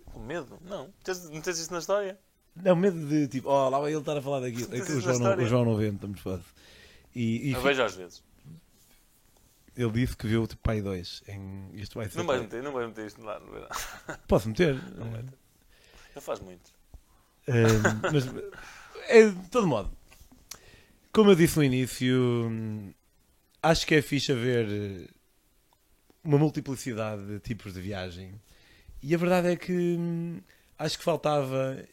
[0.05, 0.59] Com medo?
[0.63, 0.93] Não.
[1.31, 2.19] Não tens isso na história?
[2.55, 4.75] Não, medo de tipo, oh, lá vai ele estar a falar daquilo.
[4.75, 5.47] É que o, João não, o.
[5.47, 6.43] João não vê, estamos quase.
[7.15, 8.23] E, e Eu vejo às vezes.
[9.75, 11.23] ele disse que viu tipo Pai 2.
[11.27, 11.69] Em...
[11.73, 12.17] Isto vai ser.
[12.19, 13.67] Não vais meter, não vais meter isto lá no verão.
[14.27, 14.75] Posso meter?
[14.95, 15.11] Não.
[16.15, 16.71] Não faz muito.
[17.47, 17.63] Eh,
[18.11, 18.25] mas,
[19.07, 19.91] é, de todo modo,
[21.11, 22.93] como eu disse no início,
[23.61, 25.07] acho que é fixe haver eh,
[26.23, 28.39] uma multiplicidade de tipos de viagem.
[29.01, 30.41] E a verdade é que hum,
[30.77, 31.83] acho que faltava.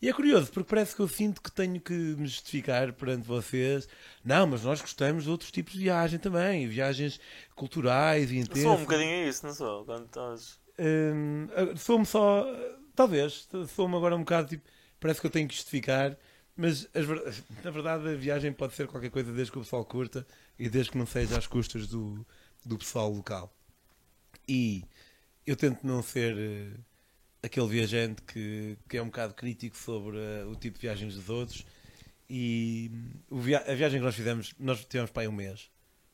[0.00, 3.88] E é curioso, porque parece que eu sinto que tenho que me justificar perante vocês.
[4.24, 7.20] Não, mas nós gostamos de outros tipos de viagem também, viagens
[7.56, 8.62] culturais e intensas.
[8.62, 9.84] sou um bocadinho isso, não sou?
[9.84, 10.60] Quando estás.
[10.78, 12.46] Hum, sou-me só.
[12.94, 14.68] Talvez, sou-me agora um bocado tipo.
[15.00, 16.16] Parece que eu tenho que justificar,
[16.56, 17.06] mas as
[17.64, 20.24] na verdade a viagem pode ser qualquer coisa desde que o pessoal curta
[20.56, 22.24] e desde que não seja às custas do,
[22.64, 23.52] do pessoal local.
[24.48, 24.84] E
[25.44, 26.80] eu tento não ser eh,
[27.48, 31.28] aquele viajante que, que é um bocado crítico sobre eh, o tipo de viagens dos
[31.28, 31.64] outros
[32.30, 32.90] E
[33.30, 35.70] o via- a viagem que nós fizemos, nós tivemos para aí um mês.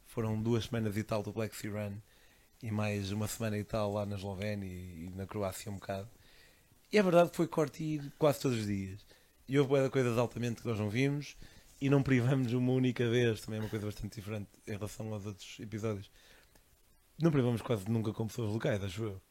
[0.07, 1.99] Foram duas semanas e tal do Black Sea Run
[2.62, 6.11] e mais uma semana e tal lá na Eslovénia e, e na Croácia um bocado.
[6.93, 9.05] E é verdade que foi corte ir quase todos os dias.
[9.49, 11.37] E houve de coisas altamente que nós não vimos
[11.80, 13.41] e não privamos uma única vez.
[13.43, 16.11] Também é uma coisa bastante diferente em relação aos outros episódios.
[17.18, 19.22] Não privamos quase nunca com pessoas locais, acho eu.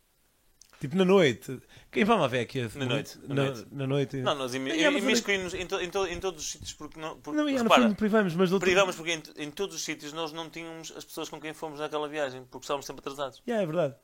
[0.84, 1.62] Tipo na noite.
[1.90, 2.62] Quem vai lá ver aqui?
[2.76, 3.68] Na noite, na Na, noite.
[3.72, 4.18] na noite.
[4.18, 7.16] Não, nós imiscuímos em, to- em, to- em todos os sítios porque não.
[7.22, 8.66] Porque, Não, no repara, fundo privamos, mas outro...
[8.66, 11.80] privamos porque em, em todos os sítios nós não tínhamos as pessoas com quem fomos
[11.80, 13.42] naquela viagem porque estávamos sempre atrasados.
[13.48, 13.96] Yeah, é verdade.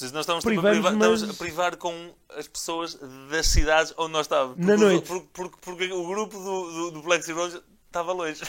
[0.00, 2.94] Nós estávamos, tipo, a Privamos, privar, mas- a privar com as pessoas
[3.30, 4.56] das cidades onde nós estávamos.
[4.56, 5.06] Na Porque o- noite.
[5.06, 8.40] Porque, porque- porque o grupo do, do, do Black Road estava longe.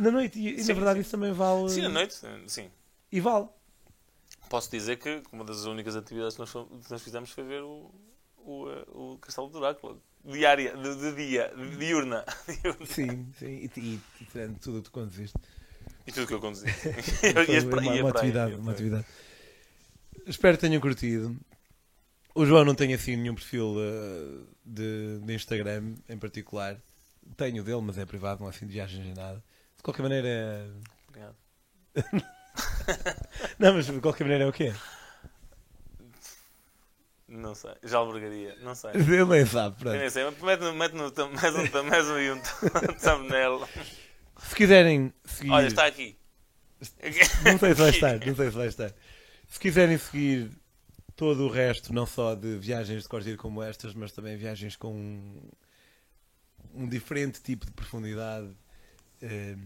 [0.00, 1.00] Na noite, e, Sim, na verdade sim.
[1.02, 1.68] isso também vale.
[1.70, 2.16] Sim, à noite,
[2.48, 2.68] sim.
[3.12, 3.46] E vale.
[4.48, 7.92] Posso dizer que uma das únicas atividades que nós, que nós fizemos foi ver o,
[8.38, 9.98] o, eh, o Castelo do Drácula.
[10.24, 12.24] Diária, de, de dia, de diurna.
[12.62, 12.86] diurna.
[12.86, 13.46] Sim, sim.
[13.46, 15.38] E, e, e tirando tudo o que conduziste.
[16.06, 16.66] E tudo o que eu conduzi.
[17.22, 19.06] E uma, pra- uma praia, atividade, uma atividade.
[20.26, 21.36] Espero que tenham curtido.
[22.34, 26.80] O João não tem assim nenhum perfil uh, de, de Instagram em particular.
[27.36, 29.42] Tenho dele, mas é privado, não é assim de viagens nem nada.
[29.76, 30.70] De qualquer maneira.
[31.08, 31.36] Obrigado.
[33.58, 34.72] Não, mas de qualquer maneira é o quê?
[37.28, 37.72] Não sei.
[37.82, 38.56] Já albergaria.
[38.62, 38.90] Não sei.
[38.94, 39.98] Ele nem sabe, Eu pronto.
[39.98, 40.24] nem sei.
[40.30, 42.40] Mete no, mete no, mais um, mais um, aí um
[43.02, 43.68] thumbnail.
[44.38, 45.50] Se quiserem seguir.
[45.50, 46.16] Olha, está aqui.
[47.44, 48.94] Não sei se vai estar, não sei se vai estar.
[49.48, 50.50] Se quiserem seguir
[51.16, 54.94] todo o resto, não só de viagens de corrida como estas, mas também viagens com
[54.94, 55.50] um,
[56.72, 58.48] um diferente tipo de profundidade,
[59.20, 59.58] ehm,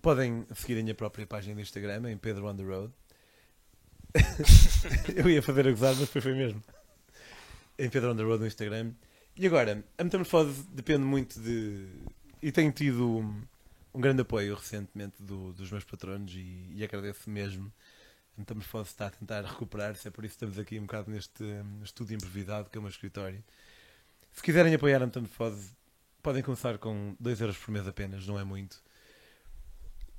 [0.00, 2.92] podem seguir a minha própria página do Instagram, em Pedro on the Road.
[5.14, 6.62] Eu ia fazer a gozar, mas depois foi mesmo.
[7.78, 8.92] Em Pedro on the Road no Instagram.
[9.36, 11.88] E agora, a metamorfose depende muito de.
[12.40, 13.42] E tenho tido um,
[13.92, 17.72] um grande apoio recentemente do- dos meus patronos e, e agradeço mesmo.
[18.36, 21.42] A metamorfose está a tentar recuperar-se, é por isso que estamos aqui um bocado neste
[21.42, 23.42] hum, estúdio improvisado que é o meu escritório.
[24.32, 25.70] Se quiserem apoiar a metamorfose,
[26.22, 28.82] podem começar com 2 euros por mês apenas, não é muito.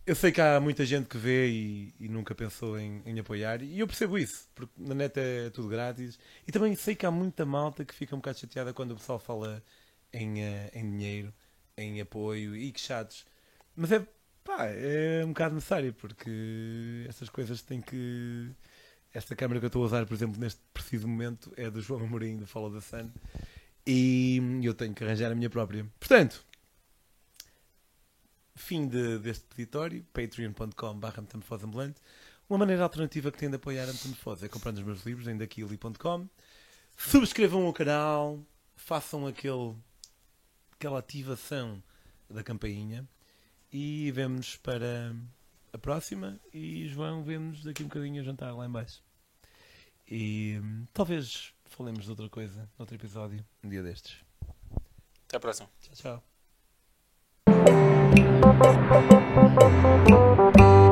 [0.06, 3.64] Eu sei que há muita gente que vê e, e nunca pensou em, em apoiar,
[3.64, 6.20] e eu percebo isso, porque na net é tudo grátis.
[6.47, 9.18] E também sei que há muita malta que fica um bocado chateada quando o pessoal
[9.18, 9.64] fala
[10.14, 11.34] em, eh, em dinheiro,
[11.76, 13.26] em apoio e que chatos.
[13.76, 14.08] Mas é,
[14.43, 18.51] pá, é um bocado necessário, porque essas coisas têm que.
[19.14, 22.03] Esta câmera que eu estou a usar, por exemplo, neste preciso momento, é do João
[22.03, 23.10] Amorim, do Follow the Sun,
[23.88, 25.86] e eu tenho que arranjar a minha própria.
[25.99, 26.45] Portanto,
[28.56, 31.91] fim de- deste peditório, patreon.com.br.
[32.49, 35.38] Uma maneira alternativa que tem de apoiar a metamorfose é comprando os meus livros em
[35.38, 36.28] daquili.com.
[36.97, 38.39] Subscrevam o canal,
[38.76, 39.76] façam aquele,
[40.74, 41.82] aquela ativação
[42.30, 43.08] da campainha
[43.74, 45.14] e vemos para
[45.74, 49.03] a próxima e João vemos daqui um bocadinho a jantar lá em baixo.
[50.10, 54.18] E hum, talvez falemos de outra coisa, noutro episódio, um dia destes.
[55.28, 55.68] Até à próxima.
[55.82, 56.22] Tchau,
[57.47, 57.95] tchau.
[58.26, 60.10] Thank
[60.60, 60.85] you.